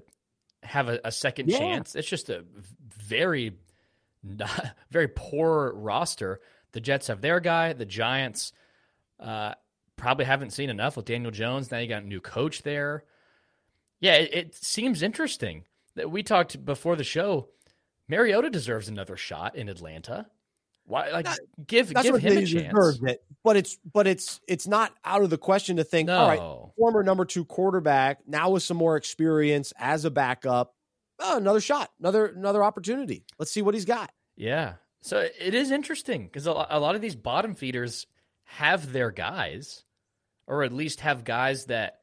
[0.64, 1.58] have a, a second Yeah.
[1.58, 1.94] chance.
[1.94, 2.44] It's just a
[3.06, 3.52] very,
[4.24, 6.40] not, very poor roster.
[6.72, 7.72] The Jets have their guy.
[7.72, 8.52] The Giants
[9.20, 9.54] uh,
[9.94, 11.70] probably haven't seen enough with Daniel Jones.
[11.70, 13.04] Now you got a new coach there.
[14.00, 17.50] Yeah, it, it seems interesting that we talked before the show.
[18.08, 20.26] Mariota deserves another shot in Atlanta.
[20.90, 22.98] Why, like, That- give give him a chance.
[23.06, 26.28] it but it's but it's it's not out of the question to think No, all
[26.28, 30.74] right former number two quarterback now with some more experience as a backup
[31.20, 34.74] oh, another shot another another opportunity let's see what he's got yeah.
[35.02, 38.06] So it is interesting because a, a lot of these bottom feeders
[38.44, 39.84] have their guys,
[40.46, 42.00] or at least have guys that,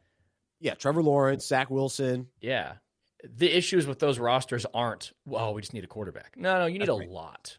[0.59, 2.73] yeah trevor lawrence zach wilson yeah.
[3.23, 6.35] The issues with those rosters aren't, well, we just need a quarterback.
[6.37, 7.09] No, no, you need That's a right.
[7.09, 7.57] lot.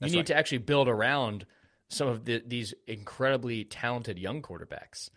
[0.00, 0.26] That's you need right.
[0.26, 1.46] to actually build around
[1.88, 5.10] some of the, these incredibly talented young quarterbacks.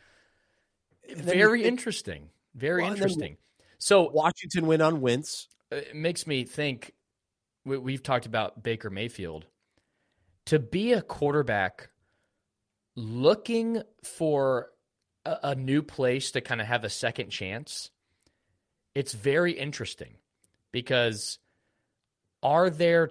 [1.10, 2.30] And then you Very think- interesting.
[2.56, 3.38] Very Well, interesting.
[3.80, 6.94] So washington went on wins it makes me think
[7.66, 9.46] we, we've talked about Baker Mayfield.
[10.46, 11.90] To be a quarterback
[12.96, 14.70] looking for
[15.26, 17.92] a, a new place to kind of have a second chance,
[18.96, 20.16] it's very interesting
[20.72, 21.40] because
[22.42, 23.10] are there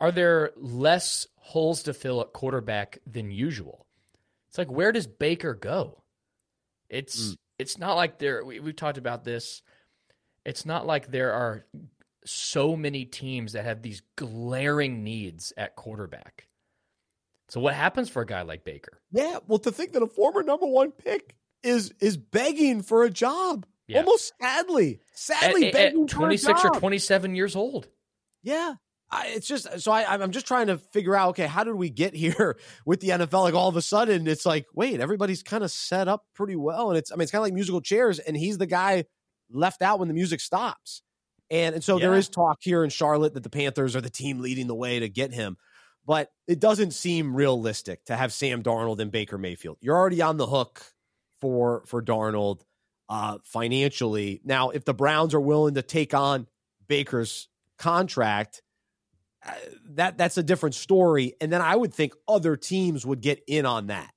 [0.00, 3.86] are there less holes to fill at quarterback than usual?
[4.48, 6.02] It's like where does Baker go?
[6.88, 7.36] It's mm.
[7.58, 9.62] it's not like there we, we've talked about this.
[10.44, 11.66] It's not like there are
[12.24, 16.48] so many teams that have these glaring needs at quarterback.
[17.48, 19.00] So what happens for a guy like Baker?
[19.10, 23.10] Yeah, well to think that a former number 1 pick is is begging for a
[23.10, 23.66] job.
[23.86, 24.00] Yeah.
[24.00, 25.00] Almost sadly.
[25.14, 27.88] Sadly at, begging at 26 or 27 years old.
[28.42, 28.74] Yeah.
[29.10, 31.30] I, it's just so I, I'm just trying to figure out.
[31.30, 33.42] Okay, how did we get here with the NFL?
[33.42, 36.90] Like all of a sudden, it's like, wait, everybody's kind of set up pretty well,
[36.90, 39.04] and it's I mean, it's kind of like musical chairs, and he's the guy
[39.50, 41.02] left out when the music stops,
[41.50, 42.06] and and so yeah.
[42.06, 45.00] there is talk here in Charlotte that the Panthers are the team leading the way
[45.00, 45.56] to get him,
[46.06, 49.78] but it doesn't seem realistic to have Sam Darnold and Baker Mayfield.
[49.80, 50.82] You're already on the hook
[51.40, 52.60] for for Darnold
[53.08, 54.42] uh, financially.
[54.44, 56.46] Now, if the Browns are willing to take on
[56.88, 57.48] Baker's
[57.78, 58.62] contract
[59.90, 61.34] that that's a different story.
[61.40, 64.12] And then I would think other teams would get in on that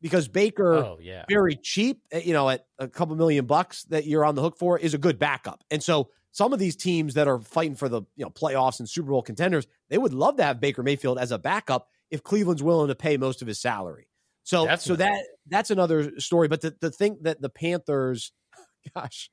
[0.00, 1.24] because Baker, oh, yeah.
[1.28, 4.56] very cheap, eh, you know, at a couple million bucks that you're on the hook
[4.58, 5.62] for is a good backup.
[5.70, 8.88] And so some of these teams that are fighting for the you know playoffs and
[8.88, 12.62] Super Bowl contenders, they would love to have Baker Mayfield as a backup if Cleveland's
[12.62, 14.08] willing to pay most of his salary.
[14.42, 14.84] So Definitely.
[14.84, 16.48] so that that's another story.
[16.48, 18.32] But the, the thing that the Panthers
[18.94, 19.30] gosh,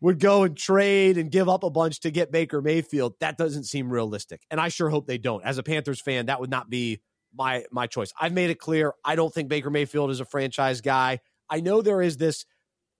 [0.00, 3.64] would go and trade and give up a bunch to get Baker Mayfield, that doesn't
[3.64, 4.42] seem realistic.
[4.50, 5.44] And I sure hope they don't.
[5.44, 7.00] As a Panthers fan, that would not be
[7.34, 8.12] my my choice.
[8.20, 11.20] I've made it clear I don't think Baker Mayfield is a franchise guy.
[11.48, 12.44] I know there is this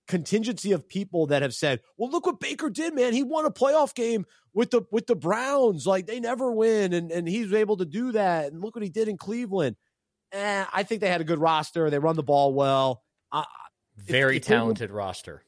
[0.08, 3.12] contingency of people that have said, "Well, look what Baker did, man.
[3.12, 5.86] He won a playoff game with the with the Browns.
[5.86, 8.52] Like they never win and and he's able to do that.
[8.52, 9.76] And look what he did in Cleveland."
[10.32, 11.88] Eh, I think they had a good roster.
[11.88, 13.02] They run the ball well.
[13.30, 13.44] Uh,
[13.96, 15.42] Very if, if talented roster.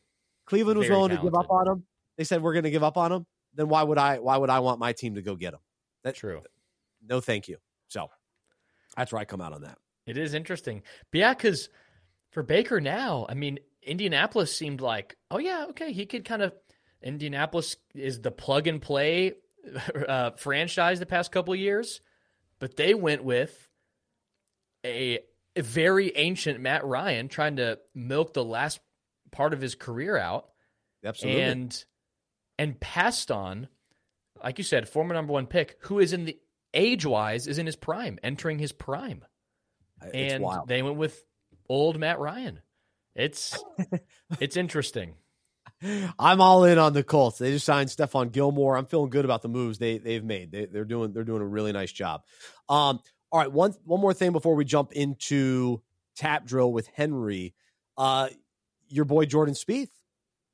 [0.49, 1.21] Cleveland was willing talented.
[1.21, 1.85] to give up on him.
[2.17, 3.27] They said we're going to give up on him.
[3.55, 4.19] Then why would I?
[4.19, 5.61] Why would I want my team to go get him?
[6.03, 6.41] That's true.
[7.07, 7.59] No, thank you.
[7.89, 8.09] So
[8.97, 9.79] that's where I come out on that.
[10.07, 10.83] It is interesting,
[11.13, 11.69] but yeah, because
[12.31, 16.53] for Baker now, I mean, Indianapolis seemed like, oh yeah, okay, he could kind of.
[17.01, 19.35] Indianapolis is the plug and play
[20.09, 22.01] uh, franchise the past couple years,
[22.59, 23.69] but they went with
[24.85, 25.21] a,
[25.55, 28.81] a very ancient Matt Ryan trying to milk the last
[29.31, 30.49] part of his career out.
[31.05, 31.43] Absolutely.
[31.43, 31.85] And
[32.59, 33.69] and passed on,
[34.43, 36.39] like you said, former number one pick, who is in the
[36.75, 39.25] age wise is in his prime, entering his prime.
[40.03, 40.69] It's and wild.
[40.69, 41.23] they went with
[41.69, 42.61] old Matt Ryan.
[43.15, 43.63] It's
[44.41, 45.15] it's interesting.
[46.19, 47.39] I'm all in on the Colts.
[47.39, 48.77] They just signed Stephon Gilmore.
[48.77, 50.51] I'm feeling good about the moves they they've made.
[50.51, 52.23] They, are doing they're doing a really nice job.
[52.69, 53.01] Um,
[53.31, 55.83] all right, one one more thing before we jump into
[56.17, 57.55] tap drill with Henry.
[57.97, 58.29] Uh,
[58.89, 59.91] your boy Jordan Spieth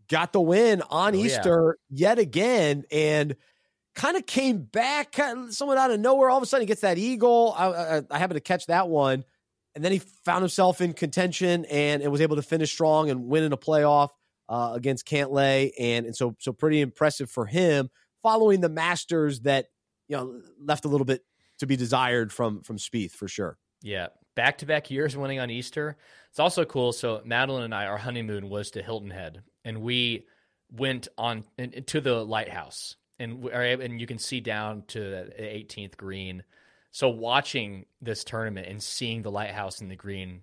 [0.09, 2.09] got the win on oh, Easter yeah.
[2.09, 3.37] yet again and
[3.95, 6.28] kind of came back kind of somewhat out of nowhere.
[6.30, 7.55] All of a sudden, he gets that eagle.
[7.57, 9.24] I, I, I happened to catch that one.
[9.74, 13.26] And then he found himself in contention and, and was able to finish strong and
[13.26, 14.11] win in a playoff
[14.49, 15.72] uh, against Cantlay.
[15.78, 17.89] And, and so, so pretty impressive for him
[18.22, 19.66] following the Masters that,
[20.09, 21.22] you know, left a little bit
[21.59, 23.59] to be desired from, from Spieth for sure.
[23.82, 25.97] Yeah back to back years winning on Easter.
[26.30, 26.93] It's also cool.
[26.93, 30.26] So Madeline and I, our honeymoon was to Hilton Head, and we
[30.70, 31.45] went on
[31.87, 36.45] to the lighthouse, and and you can see down to the 18th green.
[36.91, 40.43] So watching this tournament and seeing the lighthouse in the green,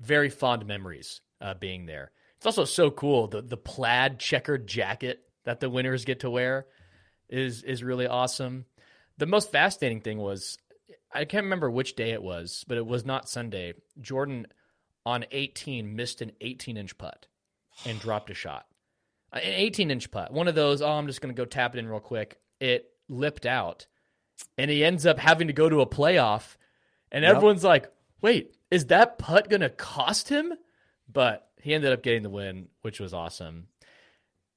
[0.00, 2.12] very fond memories uh, being there.
[2.36, 6.66] It's also so cool the the plaid checkered jacket that the winners get to wear
[7.28, 8.64] is is really awesome.
[9.18, 10.58] The most fascinating thing was
[11.12, 13.74] I can't remember which day it was, but it was not Sunday.
[14.00, 14.46] Jordan
[15.06, 17.26] on 18 missed an 18 inch putt
[17.86, 18.66] and dropped a shot.
[19.32, 20.32] Uh, an 18 inch putt.
[20.32, 22.38] One of those, oh, I'm just going to go tap it in real quick.
[22.60, 23.86] It lipped out
[24.56, 26.56] and he ends up having to go to a playoff.
[27.10, 27.36] And yep.
[27.36, 27.90] everyone's like,
[28.20, 30.52] wait, is that putt going to cost him?
[31.10, 33.68] But he ended up getting the win, which was awesome.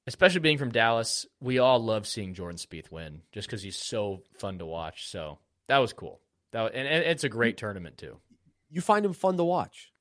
[0.06, 4.22] Especially being from Dallas, we all love seeing Jordan Spieth win just because he's so
[4.38, 5.08] fun to watch.
[5.08, 5.38] So
[5.68, 6.20] that was cool.
[6.52, 8.18] That and, it's a great tournament too.
[8.70, 9.92] You find him fun to watch.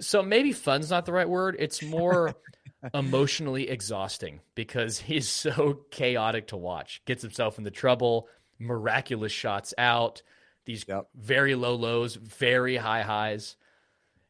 [0.00, 1.56] So maybe fun's not the right word.
[1.58, 2.34] It's more
[2.94, 7.02] emotionally exhausting because he's so chaotic to watch.
[7.04, 8.28] Gets himself into trouble,
[8.58, 10.22] miraculous shots out,
[10.64, 11.08] these yep.
[11.14, 13.56] very low lows, very high highs.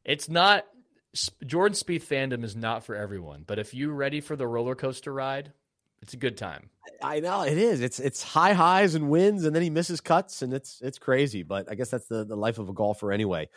[0.04, 0.66] It's not
[1.46, 5.12] Jordan Spieth fandom is not for everyone, but if you're ready for the roller coaster
[5.12, 5.52] ride,
[6.04, 6.68] It's a good time.
[7.02, 7.80] I know it is.
[7.80, 11.42] It's it's high highs and wins, and then he misses cuts, and it's it's crazy.
[11.42, 13.48] But I guess that's the, the life of a golfer anyway.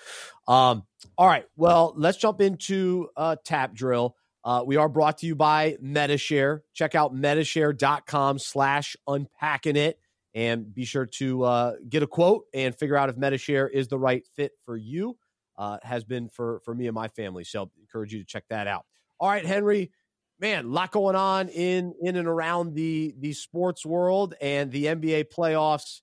[0.48, 0.84] Um,
[1.18, 4.16] all right, well, let's jump into uh, tap drill.
[4.45, 6.64] Uh, we are brought to you by Medi-Share.
[6.74, 10.00] Check out medishare.com slash unpacking it
[10.34, 14.00] and be sure to uh, get a quote and figure out if Medi-Share is the
[14.00, 15.18] right fit for you.
[15.58, 17.43] Uh, has been for for me and my family.
[17.43, 18.86] So encourage you to check that out.
[19.20, 19.91] All right, Henry,
[20.39, 24.85] man, a lot going on in in and around the the sports world, and the
[24.85, 26.01] NBA playoffs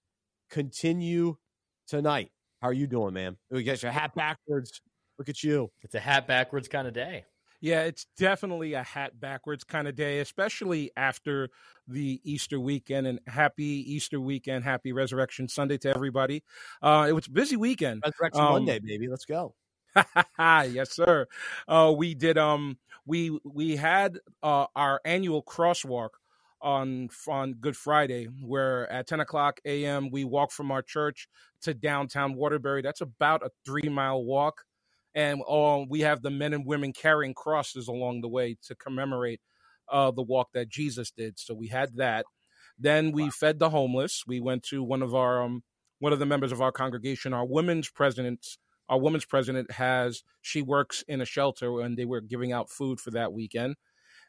[0.51, 1.37] continue
[1.87, 2.30] tonight.
[2.61, 3.37] How are you doing, man?
[3.51, 4.80] We got your hat backwards.
[5.18, 5.70] Look at you.
[5.82, 7.24] It's a hat backwards kind of day.
[7.61, 11.49] Yeah, it's definitely a hat backwards kind of day, especially after
[11.89, 13.07] the Easter weekend.
[13.07, 16.43] And happy Easter weekend, happy Resurrection Sunday to everybody.
[16.82, 18.03] Uh, it was a busy weekend.
[18.05, 19.09] Resurrection um, Monday, baby.
[19.09, 19.55] Let's go.
[20.39, 21.27] yes, sir.
[21.69, 22.39] Uh, we did.
[22.39, 26.11] Um, we we had uh, our annual crosswalk
[26.61, 30.11] on on Good Friday, where at 10 o'clock a.m.
[30.11, 31.29] we walk from our church
[31.63, 32.83] to downtown Waterbury.
[32.83, 34.65] That's about a three mile walk
[35.15, 39.41] and uh, we have the men and women carrying crosses along the way to commemorate
[39.91, 41.39] uh, the walk that Jesus did.
[41.39, 42.27] So we had that.
[42.79, 43.31] Then we wow.
[43.31, 44.25] fed the homeless.
[44.27, 45.63] We went to one of our um,
[46.01, 48.45] one of the members of our congregation, our women's president.
[48.89, 53.01] Our women's president has she works in a shelter, and they were giving out food
[53.01, 53.76] for that weekend.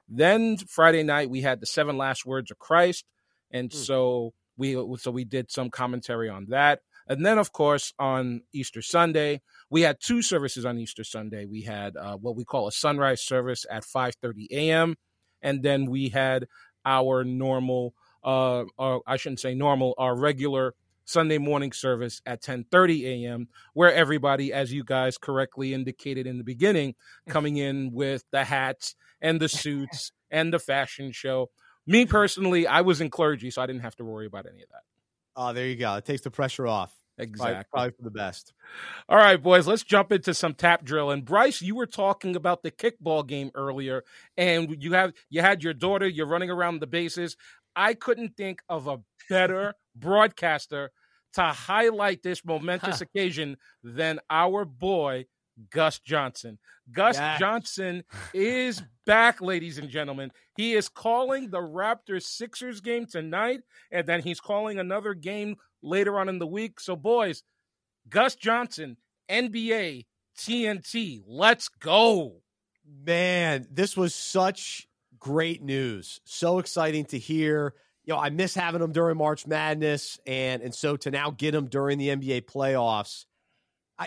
[0.08, 3.06] Then Friday night we had the seven last words of Christ,
[3.52, 3.74] and mm.
[3.74, 6.82] so we so we did some commentary on that.
[7.08, 11.46] And then, of course, on Easter Sunday, we had two services on Easter Sunday.
[11.46, 14.96] We had uh, what we call a sunrise service at 5:30 a.m.,
[15.42, 16.48] and then we had
[16.84, 17.94] our normal,
[18.24, 20.74] uh, uh, I shouldn't say normal, our regular
[21.06, 26.44] Sunday morning service at 10:30 a.m., where everybody, as you guys correctly indicated in the
[26.44, 26.96] beginning,
[27.30, 31.50] coming in with the hats and the suits and the fashion show.
[31.88, 34.70] Me personally, I was in clergy, so I didn't have to worry about any of
[34.70, 34.82] that.
[35.36, 35.96] Oh, there you go.
[35.96, 36.94] It takes the pressure off.
[37.18, 37.54] Exactly.
[37.54, 38.54] Probably, probably, for the best.
[39.08, 41.12] All right, boys, let's jump into some tap drill.
[41.12, 44.04] And Bryce, you were talking about the kickball game earlier,
[44.36, 47.38] and you have you had your daughter, you're running around the bases.
[47.76, 49.00] I couldn't think of a
[49.30, 50.92] better broadcaster
[51.34, 53.06] to highlight this momentous huh.
[53.06, 55.26] occasion than our boy
[55.70, 56.58] Gus Johnson.
[56.92, 57.40] Gus yes.
[57.40, 60.32] Johnson is back, ladies and gentlemen.
[60.58, 66.20] He is calling the Raptors Sixers game tonight, and then he's calling another game later
[66.20, 66.80] on in the week.
[66.80, 67.44] So, boys,
[68.10, 68.98] Gus Johnson,
[69.30, 70.06] NBA,
[70.38, 72.42] TNT, let's go.
[72.86, 74.88] Man, this was such
[75.20, 76.20] great news.
[76.26, 77.74] So exciting to hear.
[78.06, 81.56] You know, I miss having him during March Madness, and and so to now get
[81.56, 83.26] him during the NBA playoffs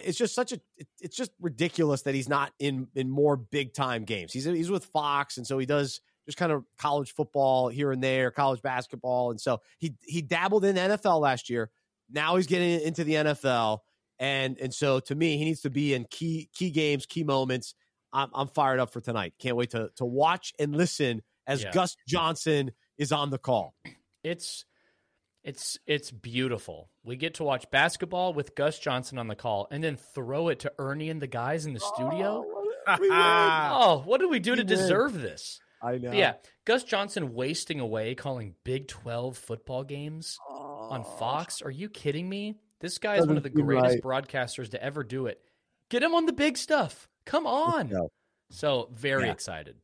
[0.03, 0.61] it's just such a
[1.01, 4.33] it's just ridiculous that he's not in in more big time games.
[4.33, 8.03] He's he's with Fox, and so he does just kind of college football here and
[8.03, 11.71] there, college basketball, and so he he dabbled in NFL last year.
[12.11, 13.79] Now he's getting into the NFL,
[14.19, 17.75] and and so to me, he needs to be in key key games, key moments.
[18.13, 19.35] I'm I'm fired up for tonight.
[19.39, 21.73] Can't wait to to watch and listen as yeah.
[21.73, 23.75] Gus Johnson is on the call.
[24.23, 24.65] It's
[25.45, 26.91] it's it's beautiful.
[27.05, 30.61] We get to watch basketball with Gus Johnson on the call, and then throw it
[30.61, 32.45] to Ernie and the guys in the studio.
[32.47, 34.67] Oh, oh what did we do we to win.
[34.67, 35.61] deserve this?
[35.81, 36.11] I know.
[36.11, 36.35] yeah,
[36.65, 40.89] Gus Johnson wasting away calling Big Twelve football games oh.
[40.91, 41.63] on Fox.
[41.63, 42.57] Are you kidding me?
[42.81, 44.25] This guy is one of the greatest right.
[44.25, 45.41] broadcasters to ever do it.
[45.89, 47.09] Get him on the big stuff.
[47.25, 47.93] Come on.
[48.51, 49.33] So very yeah.
[49.33, 49.77] excited.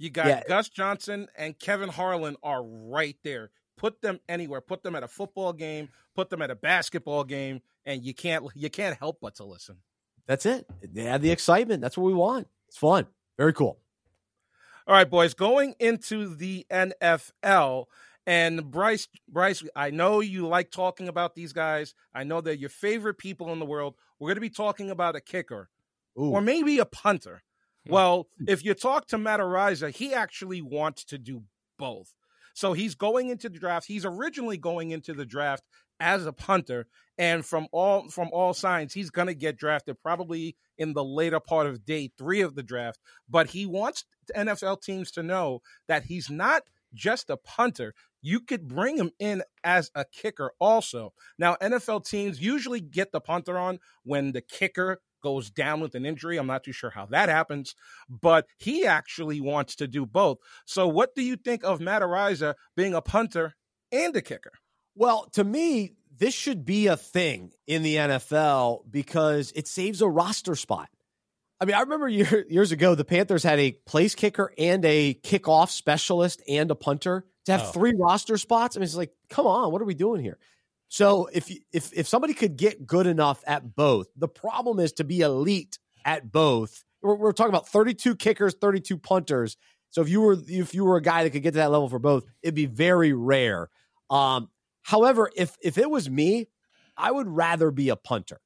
[0.00, 0.42] You got yeah.
[0.48, 3.50] Gus Johnson and Kevin Harlan are right there.
[3.76, 4.62] Put them anywhere.
[4.62, 5.90] Put them at a football game.
[6.14, 9.76] Put them at a basketball game, and you can't you can't help but to listen.
[10.26, 10.66] That's it.
[10.82, 11.82] They have the excitement.
[11.82, 12.48] That's what we want.
[12.68, 13.08] It's fun.
[13.36, 13.78] Very cool.
[14.86, 15.34] All right, boys.
[15.34, 17.84] Going into the NFL.
[18.26, 21.94] And Bryce, Bryce, I know you like talking about these guys.
[22.14, 23.96] I know they're your favorite people in the world.
[24.18, 25.68] We're going to be talking about a kicker
[26.18, 26.30] Ooh.
[26.30, 27.42] or maybe a punter.
[27.88, 31.44] Well, if you talk to Matt Araiza, he actually wants to do
[31.78, 32.12] both.
[32.54, 33.86] So he's going into the draft.
[33.86, 35.64] He's originally going into the draft
[35.98, 36.86] as a punter,
[37.18, 41.40] and from all from all signs, he's going to get drafted probably in the later
[41.40, 42.98] part of day three of the draft.
[43.28, 44.04] But he wants
[44.34, 46.62] NFL teams to know that he's not
[46.94, 47.94] just a punter.
[48.22, 51.12] You could bring him in as a kicker also.
[51.38, 56.04] Now, NFL teams usually get the punter on when the kicker goes down with an
[56.06, 56.36] injury.
[56.38, 57.74] I'm not too sure how that happens,
[58.08, 60.38] but he actually wants to do both.
[60.66, 63.54] So, what do you think of Matt Araiza being a punter
[63.92, 64.52] and a kicker?
[64.94, 70.08] Well, to me, this should be a thing in the NFL because it saves a
[70.08, 70.88] roster spot.
[71.60, 75.14] I mean, I remember year, years ago, the Panthers had a place kicker and a
[75.14, 77.72] kickoff specialist and a punter to have Oh.
[77.72, 78.76] three roster spots.
[78.76, 80.38] I mean, it's like, come on, what are we doing here?
[80.90, 85.04] So if if if somebody could get good enough at both, the problem is to
[85.04, 86.84] be elite at both.
[87.00, 89.56] We're, we're talking about 32 kickers, 32 punters.
[89.90, 91.88] So if you were if you were a guy that could get to that level
[91.88, 93.70] for both, it'd be very rare.
[94.10, 94.48] Um,
[94.82, 96.48] however, if if it was me,
[96.96, 98.40] I would rather be a punter.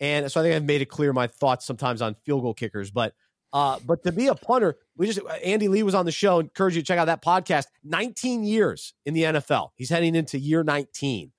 [0.00, 2.90] And so I think I've made it clear my thoughts sometimes on field goal kickers,
[2.90, 3.12] but
[3.52, 6.38] uh, but to be a punter, we just Andy Lee was on the show.
[6.38, 7.66] Encourage you to check out that podcast.
[7.84, 9.68] 19 years in the NFL.
[9.76, 11.30] He's heading into year 19.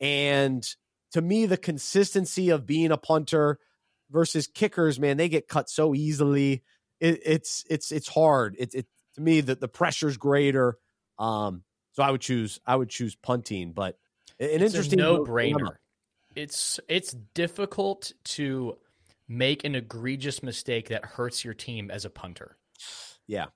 [0.00, 0.66] And
[1.12, 3.58] to me, the consistency of being a punter
[4.10, 6.62] versus kickers, man, they get cut so easily.
[7.00, 8.56] It, it's it's it's hard.
[8.58, 10.78] It, it to me the the pressure's greater.
[11.18, 13.98] Um, so I would choose I would choose punting, but
[14.38, 15.76] an it's interesting no brainer.
[16.34, 18.76] It's it's difficult to
[19.28, 22.56] make an egregious mistake that hurts your team as a punter.
[23.26, 23.46] Yeah,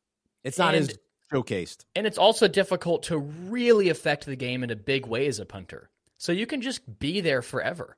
[0.42, 0.98] it's not And- as
[1.32, 1.84] showcased.
[1.94, 5.46] And it's also difficult to really affect the game in a big way as a
[5.46, 5.89] punter.
[6.20, 7.96] So you can just be there forever.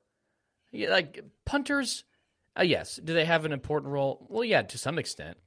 [0.73, 2.05] Like punters,
[2.57, 4.25] uh, yes, do they have an important role?
[4.31, 5.39] Well, yeah, to some extent.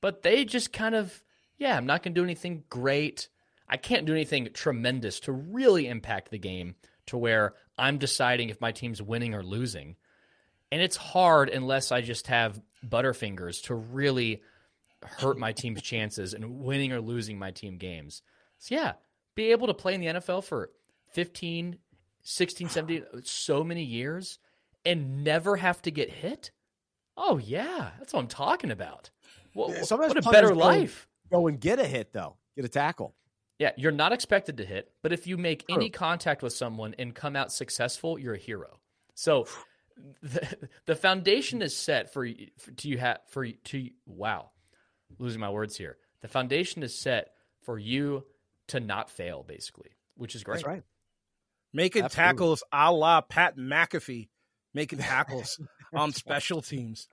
[0.00, 1.22] But they just kind of,
[1.56, 3.28] yeah, I'm not going to do anything great.
[3.68, 6.74] I can't do anything tremendous to really impact the game
[7.06, 9.94] to where I'm deciding if my team's winning or losing.
[10.72, 14.42] And it's hard unless I just have butterfingers to really
[15.00, 18.22] hurt my team's chances and winning or losing my team games.
[18.58, 18.94] So yeah,
[19.36, 20.70] be able to play in the NFL for
[21.12, 21.78] 15,
[22.26, 24.38] 16, 17, so many years
[24.84, 26.50] and never have to get hit.
[27.16, 29.10] Oh yeah, that's what I'm talking about.
[29.54, 31.06] What, sometimes what a better go- life.
[31.30, 32.36] Go and get a hit though.
[32.56, 33.14] Get a tackle.
[33.58, 37.14] Yeah, you're not expected to hit, but if you make any contact with someone and
[37.14, 38.80] come out successful, you're a hero.
[39.14, 39.46] So
[40.22, 44.50] the, the foundation is set for, for to you have for to wow,
[45.18, 45.96] losing my words here.
[46.20, 47.30] The foundation is set
[47.62, 48.24] for you
[48.68, 50.56] to not fail, basically, which is great.
[50.56, 50.82] That's right.
[51.76, 52.32] Making Absolutely.
[52.32, 54.28] tackles a la Pat McAfee,
[54.72, 55.60] making tackles
[55.94, 57.06] on special teams.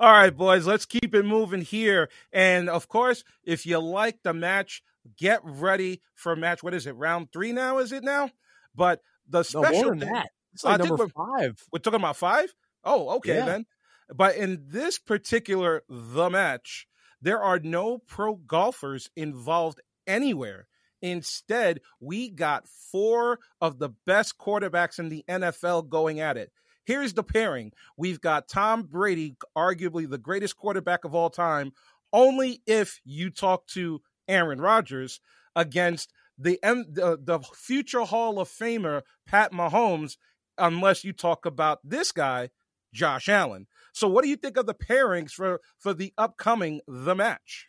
[0.00, 2.08] All right, boys, let's keep it moving here.
[2.32, 4.82] And of course, if you like the match,
[5.18, 6.62] get ready for match.
[6.62, 6.92] What is it?
[6.96, 7.78] Round three now?
[7.78, 8.30] Is it now?
[8.74, 10.30] But the No special than thing- that.
[10.54, 11.62] It's I like think number five.
[11.70, 12.52] we're talking about five?
[12.84, 13.46] Oh, okay Yeah.
[13.46, 13.66] then.
[14.14, 16.86] But in this particular the match,
[17.20, 20.66] there are no pro golfers involved anywhere.
[21.02, 26.52] Instead, we got four of the best quarterbacks in the NFL going at it.
[26.84, 27.72] Here's the pairing.
[27.96, 31.72] We've got Tom Brady, arguably the greatest quarterback of all time,
[32.12, 35.20] only if you talk to Aaron Rodgers
[35.54, 40.16] against the the, the future Hall of Famer Pat Mahomes
[40.58, 42.50] unless you talk about this guy,
[42.92, 43.66] Josh Allen.
[43.92, 47.68] So, what do you think of the pairings for for the upcoming the match?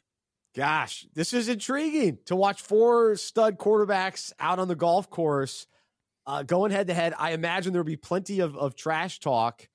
[0.55, 5.65] Gosh, this is intriguing to watch four stud quarterbacks out on the golf course
[6.25, 7.13] uh, going head to head.
[7.17, 9.67] I imagine there'll be plenty of, of trash talk.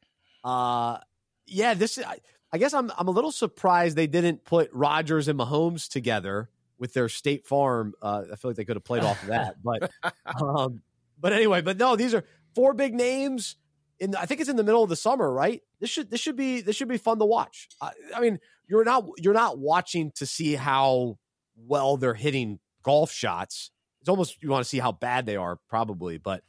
[0.45, 0.99] Uh,
[1.47, 2.19] yeah, this I,
[2.53, 6.49] I guess I'm I'm a little surprised they didn't put Rodgers and Mahomes together
[6.79, 7.95] with their State Farm.
[8.01, 9.91] Uh, I feel like they could have played off of that, but
[10.41, 10.83] um,
[11.19, 12.25] but anyway, but no, these are
[12.55, 13.57] four big names.
[13.99, 15.61] In I think it's in the middle of the summer, right?
[15.81, 17.69] This should this should be this should be fun to watch.
[17.81, 21.19] I, I mean, you're not you're not watching to see how
[21.57, 23.71] well they're hitting golf shots.
[24.01, 26.19] It's almost you want to see how bad they are, probably.
[26.19, 26.43] But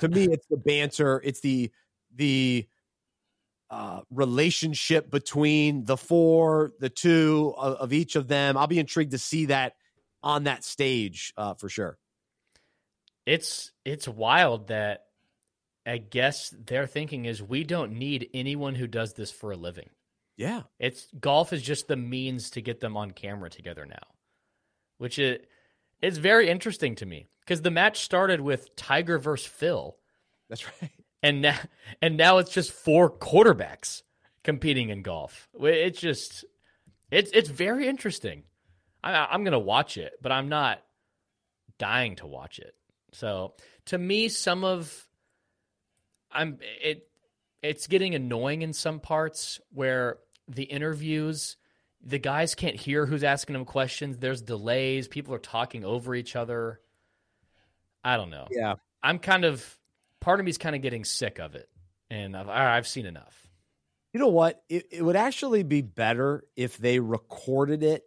[0.00, 1.20] to me, it's the banter.
[1.24, 1.70] It's the
[2.14, 2.66] the
[3.70, 8.56] uh, relationship between the four, the two of, of each of them.
[8.56, 9.74] I'll be intrigued to see that
[10.22, 11.98] on that stage uh, for sure.
[13.26, 15.06] It's it's wild that
[15.86, 19.90] I guess their thinking is we don't need anyone who does this for a living.
[20.36, 24.02] Yeah, It's golf is just the means to get them on camera together now,
[24.98, 25.40] which is
[26.02, 29.96] it's very interesting to me because the match started with Tiger versus Phil,
[30.48, 30.90] that's right.
[31.22, 31.58] and now
[32.02, 34.02] and now it's just four quarterbacks
[34.42, 35.48] competing in golf.
[35.60, 36.44] It's just
[37.10, 38.42] it's it's very interesting.
[39.02, 40.82] I, I'm gonna watch it, but I'm not
[41.78, 42.74] dying to watch it.
[43.12, 43.54] So
[43.86, 45.06] to me, some of
[46.32, 47.08] I'm it
[47.62, 51.56] it's getting annoying in some parts where the interviews
[52.06, 54.18] the guys can't hear who's asking them questions.
[54.18, 55.08] There's delays.
[55.08, 56.80] People are talking over each other.
[58.02, 58.46] I don't know.
[58.50, 59.78] Yeah, I'm kind of
[60.20, 61.68] part of me's kind of getting sick of it,
[62.10, 63.48] and I've, I've seen enough.
[64.12, 64.62] you know what?
[64.68, 68.04] It, it would actually be better if they recorded it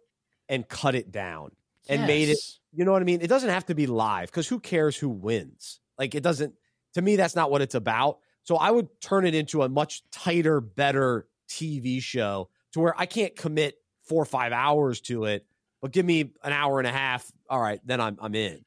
[0.48, 1.50] and cut it down
[1.88, 2.38] and made it
[2.72, 3.20] You know what I mean?
[3.20, 5.80] It doesn't have to be live because who cares who wins?
[5.98, 6.54] Like it doesn't.
[6.94, 8.18] To me, that's not what it's about.
[8.44, 13.06] So I would turn it into a much tighter, better TV show to where I
[13.06, 15.44] can't commit four or five hours to it.
[15.80, 17.30] but give me an hour and a half.
[17.48, 18.64] All right, then I'm I'm in,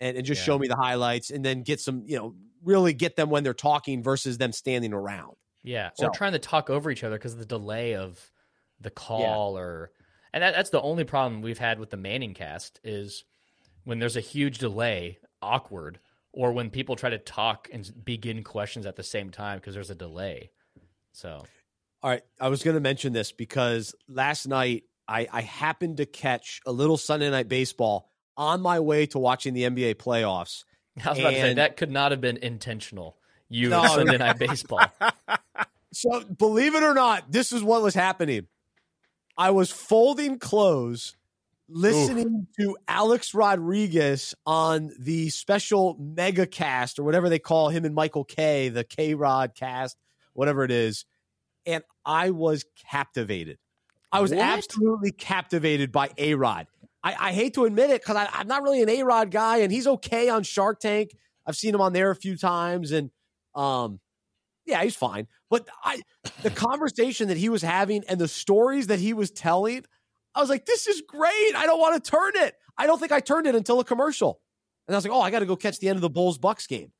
[0.00, 0.44] and and just Yeah.
[0.46, 3.52] show me the highlights, and then get some you know really get them when they're
[3.54, 5.34] talking versus them standing around.
[5.62, 8.30] Yeah, So- or trying to talk over each other because of the delay of
[8.80, 9.90] the call, or
[10.32, 13.24] and that, that's the only problem we've had with the Manning cast is
[13.84, 15.98] when there's a huge delay, awkward,
[16.32, 19.90] or when people try to talk and begin questions at the same time because there's
[19.90, 20.50] a delay.
[21.12, 21.44] So
[22.06, 26.06] All right, I was going to mention this because last night I, I happened to
[26.06, 30.62] catch a little Sunday night baseball on my way to watching the NBA playoffs.
[31.04, 33.16] I was about to say that could not have been intentional.
[33.48, 34.86] You No, and Sunday night baseball.
[35.92, 38.48] So, believe it or not, this is what was happening.
[39.38, 41.16] I was folding clothes,
[41.70, 47.94] listening to Alex Rodriguez on the special mega cast or whatever they call him and
[47.94, 49.96] Michael Kay, the K Rod cast,
[50.34, 51.06] whatever it is.
[51.66, 53.58] And I was captivated.
[54.12, 54.40] I was What?
[54.40, 56.68] absolutely captivated by A Rod.
[57.02, 59.72] I, I hate to admit it because I'm not really an A Rod guy, and
[59.72, 61.16] he's okay on Shark Tank.
[61.46, 63.10] I've seen him on there a few times, and
[63.54, 64.00] um,
[64.64, 65.28] yeah, he's fine.
[65.50, 66.02] But I,
[66.42, 69.84] the conversation that he was having and the stories that he was telling,
[70.34, 71.54] I was like, this is great.
[71.54, 72.56] I don't want to turn it.
[72.76, 74.40] I don't think I turned it until a commercial,
[74.88, 76.38] and I was like, oh, I got to go catch the end of the Bulls
[76.38, 76.92] Bucks game,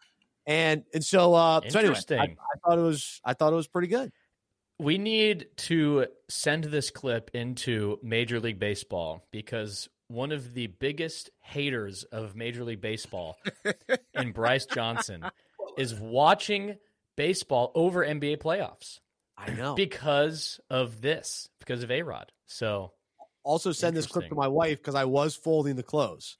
[0.46, 2.14] and and so uh, so anyway, I.
[2.14, 2.28] I
[2.64, 4.12] thought it was I thought it was pretty good.
[4.78, 11.30] We need to send this clip into Major League Baseball because one of the biggest
[11.40, 13.38] haters of Major League Baseball
[14.14, 15.24] and Bryce Johnson
[15.78, 16.76] is watching
[17.16, 19.00] baseball over NBA playoffs
[19.36, 19.74] I know.
[19.74, 22.30] because of this, because of A Rod.
[22.46, 22.92] So
[23.46, 26.36] also, send this clip to my wife because I was folding the clothes.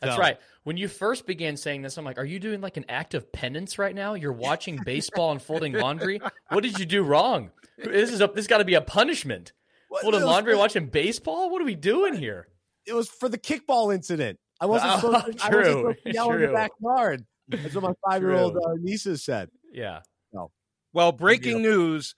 [0.00, 0.38] That's So- right.
[0.64, 3.32] When you first began saying this, I'm like, are you doing like an act of
[3.32, 4.14] penance right now?
[4.14, 6.20] You're watching baseball and folding laundry?
[6.50, 7.50] What did you do wrong?
[7.78, 9.52] This is a, this got to be a punishment.
[9.88, 11.50] What- Folding laundry, for- watching baseball?
[11.50, 12.48] What are we doing here?
[12.86, 14.38] It was for the kickball incident.
[14.60, 17.24] I wasn't Oh, supposed to, I wasn't true, supposed to yell in the backyard.
[17.48, 18.62] That's what my five year old True.
[18.64, 19.48] uh, nieces said.
[19.72, 20.00] Yeah.
[20.32, 20.50] No.
[20.92, 22.14] Well, breaking news.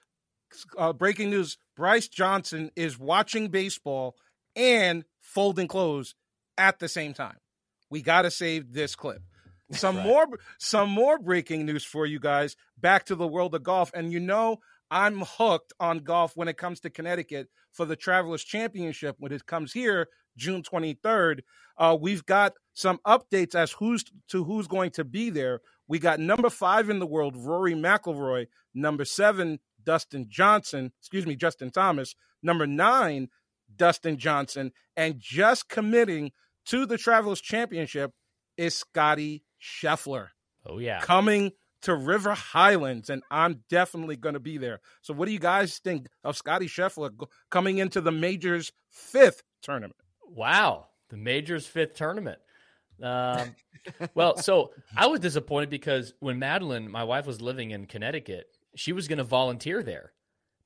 [0.77, 1.57] Uh, breaking news.
[1.77, 4.16] Bryce Johnson is watching baseball
[4.57, 6.15] and folding clothes
[6.59, 7.36] at the same time.
[7.91, 9.23] We got to save this clip.
[9.73, 10.07] Some Right.
[10.07, 10.27] more
[10.59, 12.57] some more breaking news for you guys.
[12.79, 14.59] Back to the world of golf and you know
[14.91, 19.47] I'm hooked on golf when it comes to Connecticut for the Travelers Championship when it
[19.47, 21.41] comes here June 23rd.
[21.79, 25.61] Uh, we've got some updates as who's to who's going to be there.
[25.87, 28.47] We got number five in the world, Rory McIlroy.
[28.75, 30.93] Number seven, Dustin Johnson.
[31.01, 32.17] Excuse me, Justin Thomas.
[32.43, 33.29] Number nine,
[33.77, 34.73] Dustin Johnson.
[34.97, 36.33] And just committing
[36.66, 38.12] to the Travelers Championship
[38.57, 40.28] is Scottie Scheffler
[40.66, 41.01] Oh yeah.
[41.01, 44.81] coming to River Highlands, and I'm definitely going to be there.
[45.03, 47.11] So, what do you guys think of Scottie Scheffler
[47.51, 49.97] coming into the major's fifth tournament?
[50.27, 50.89] Wow.
[51.09, 52.39] The major's fifth tournament.
[53.03, 53.55] Um,
[54.15, 58.47] well, so I was disappointed because when Madeline, my wife, was living in Connecticut,
[58.77, 60.12] she was going to volunteer there.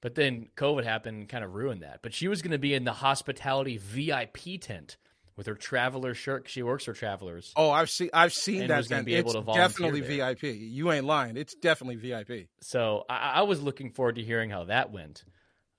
[0.01, 2.01] But then COVID happened kind of ruined that.
[2.03, 4.99] But she was going to be in the hospitality VIP tent
[5.37, 6.49] with her traveler shirt.
[6.49, 7.53] She works for travelers.
[7.57, 8.77] Oh, I've seen I've seen And that.
[8.79, 9.07] was gonna tent.
[9.07, 10.35] be able it's to definitely there.
[10.35, 10.43] VIP.
[10.57, 11.37] You ain't lying.
[11.37, 12.49] It's definitely VIP.
[12.61, 15.25] So I, I was looking forward to hearing how that went.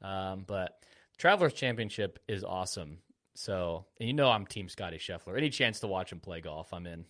[0.01, 0.71] Um, but
[1.17, 2.99] Travelers Championship is awesome.
[3.35, 5.37] So, and you know, I'm Team Scottie Scheffler.
[5.37, 7.05] Any chance to watch him play golf, I'm in.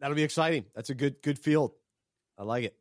[0.00, 0.64] That'll be exciting.
[0.74, 1.72] That's a good good field.
[2.38, 2.76] I like it.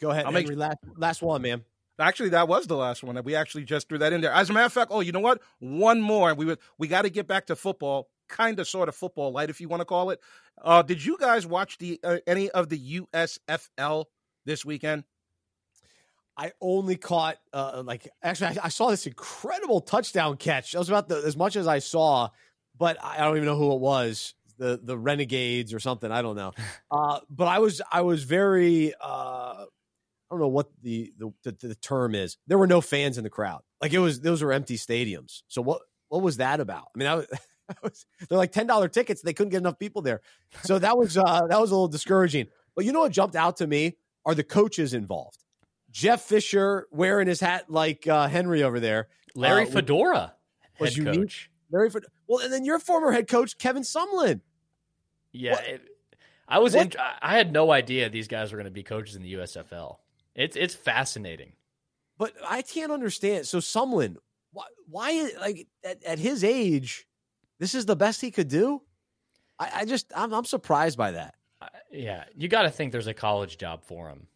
[0.00, 1.64] Go ahead, I'll make- Last, last one, man.
[1.98, 3.16] Actually, that was the last one.
[3.16, 4.32] that We actually just threw that in there.
[4.32, 5.40] As a matter of fact, oh, you know what?
[5.58, 6.34] One more.
[6.34, 9.50] We would we got to get back to football, kind of, sort of football light,
[9.50, 10.20] if you want to call it.
[10.62, 14.04] Uh, did you guys watch the uh, any of the USFL
[14.44, 15.04] this weekend?
[16.36, 20.72] I only caught uh, like actually I, I saw this incredible touchdown catch.
[20.72, 22.28] That was about the, as much as I saw,
[22.78, 24.34] but I I don't even know who it was.
[24.56, 26.10] The the Renegades or something.
[26.12, 26.52] I don't know.
[26.90, 29.66] Uh, but I was I was very uh,
[30.30, 32.36] I don't know what the, the the the term is.
[32.46, 33.62] There were no fans in the crowd.
[33.80, 35.42] Like it was those were empty stadiums.
[35.48, 36.88] So what what was that about?
[36.94, 37.26] I mean, I was,
[37.70, 39.22] I was they're like ten dollar tickets.
[39.22, 40.20] They couldn't get enough people there.
[40.64, 42.48] So that was uh, that was a little discouraging.
[42.76, 45.38] But you know what jumped out to me are the coaches involved.
[45.90, 49.08] Jeff Fisher wearing his hat like uh, Henry over there.
[49.34, 50.34] Larry Uh, Fedora,
[50.78, 51.14] was unique.
[51.20, 51.50] coach.
[51.70, 54.40] Very Fed- well, and then your former head coach Kevin Sumlin.
[55.32, 55.82] Yeah, it,
[56.46, 56.74] I was.
[56.74, 56.92] In,
[57.22, 59.96] I had no idea these guys were going to be coaches in the USFL.
[60.38, 61.52] It's it's fascinating.
[62.16, 63.46] But I can't understand.
[63.46, 64.16] So Sumlin,
[64.52, 67.06] why, why like at, at his age,
[67.58, 68.82] this is the best he could do?
[69.58, 71.34] I, I just I'm, I'm surprised by that.
[71.60, 74.28] I- yeah, you got to think there's a college job for him.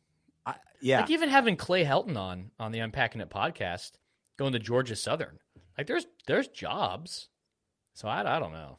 [0.45, 3.93] I, yeah, Like even having Clay Helton on on the Unpacking It podcast,
[4.37, 5.39] going to Georgia Southern.
[5.79, 7.29] Like there's there's jobs.
[7.95, 8.79] So I, I don't know.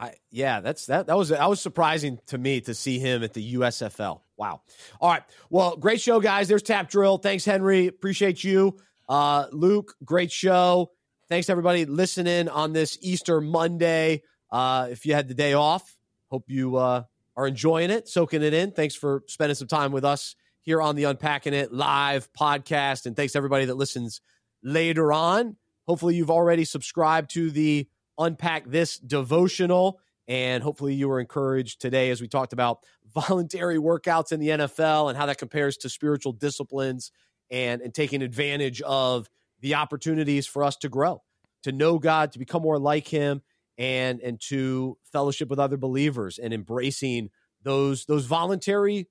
[0.00, 3.34] I yeah, that's that that was that was surprising to me to see him at
[3.34, 4.20] the USFL.
[4.36, 4.62] Wow.
[4.98, 5.22] All right.
[5.50, 6.48] Well, great show, guys.
[6.48, 7.18] There's Tap Drill.
[7.18, 7.86] Thanks, Henry.
[7.86, 8.78] Appreciate you.
[9.08, 10.92] Uh, Luke, great show.
[11.28, 14.22] Thanks everybody listening on this Easter Monday.
[14.50, 15.96] Uh, if you had the day off,
[16.30, 17.02] hope you uh,
[17.36, 18.72] are enjoying it, soaking it in.
[18.72, 23.04] Thanks for spending some time with us here on the Unpacking It live podcast.
[23.04, 24.22] And thanks everybody that listens
[24.62, 25.56] later on.
[25.86, 27.86] Hopefully, you've already subscribed to the
[28.20, 29.98] Unpack This devotional.
[30.28, 32.84] And hopefully, you were encouraged today as we talked about
[33.14, 37.10] voluntary workouts in the NFL and how that compares to spiritual disciplines
[37.50, 39.28] and, and taking advantage of
[39.60, 41.22] the opportunities for us to grow,
[41.64, 43.42] to know God, to become more like Him,
[43.76, 47.30] and and to fellowship with other believers and embracing
[47.62, 49.08] those those voluntary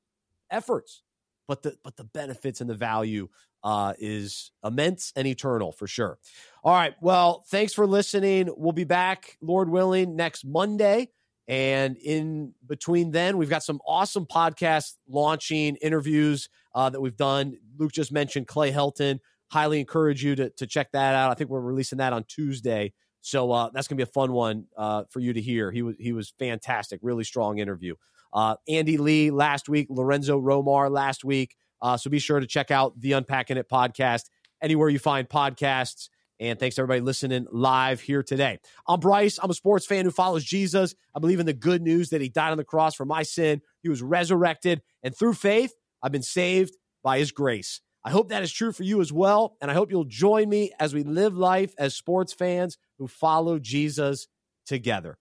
[0.50, 1.04] efforts.
[1.50, 3.28] But the but the benefits and the value
[3.64, 6.20] uh, is immense and eternal for sure.
[6.64, 6.94] All right.
[7.02, 8.50] Well, thanks for listening.
[8.56, 11.10] We'll be back, Lord willing, next Monday.
[11.48, 17.58] And in between then, we've got some awesome podcasts launching, interviews uh, that we've done.
[17.80, 19.20] Luke just mentioned Clay Helton.
[19.52, 21.32] Highly encourage you to, to check that out.
[21.32, 22.94] I think we're releasing that on Tuesday.
[23.22, 25.72] So uh, that's gonna be a fun one uh, for you to hear.
[25.72, 27.96] He was he was fantastic, really strong interview.
[28.34, 31.56] Uh, Andy Lee last week, Lorenzo Romar last week.
[31.82, 34.24] Uh, so be sure to check out the Unpacking It podcast
[34.62, 36.10] anywhere you find podcasts.
[36.42, 38.60] And thanks to everybody listening live here today.
[38.88, 39.40] I'm Bryce.
[39.42, 40.96] I'm a sports fan who follows Jesus.
[41.14, 43.62] I believe in the good news that he died on the cross for my sin.
[43.82, 44.82] He was resurrected.
[45.04, 47.82] And through faith, I've been saved by his grace.
[48.06, 49.58] I hope that is true for you as well.
[49.62, 53.60] And I hope you'll join me as we live life as sports fans who follow
[53.60, 54.28] Jesus
[54.66, 55.18] together.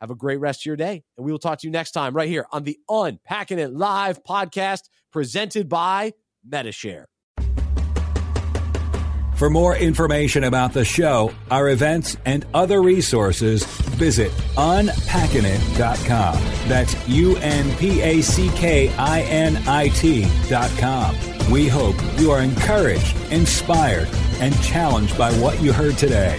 [0.00, 1.02] Have a great rest of your day.
[1.16, 4.22] And we will talk to you next time right here on the Unpacking It Live
[4.24, 4.82] podcast
[5.12, 6.12] presented by
[6.44, 7.06] Medi-Share.
[9.40, 16.34] For more information about the show, our events, and other resources, visit unpackingit.com.
[16.68, 21.16] That's U N P A C K I N I T.com.
[21.50, 24.08] We hope you are encouraged, inspired,
[24.40, 26.38] and challenged by what you heard today.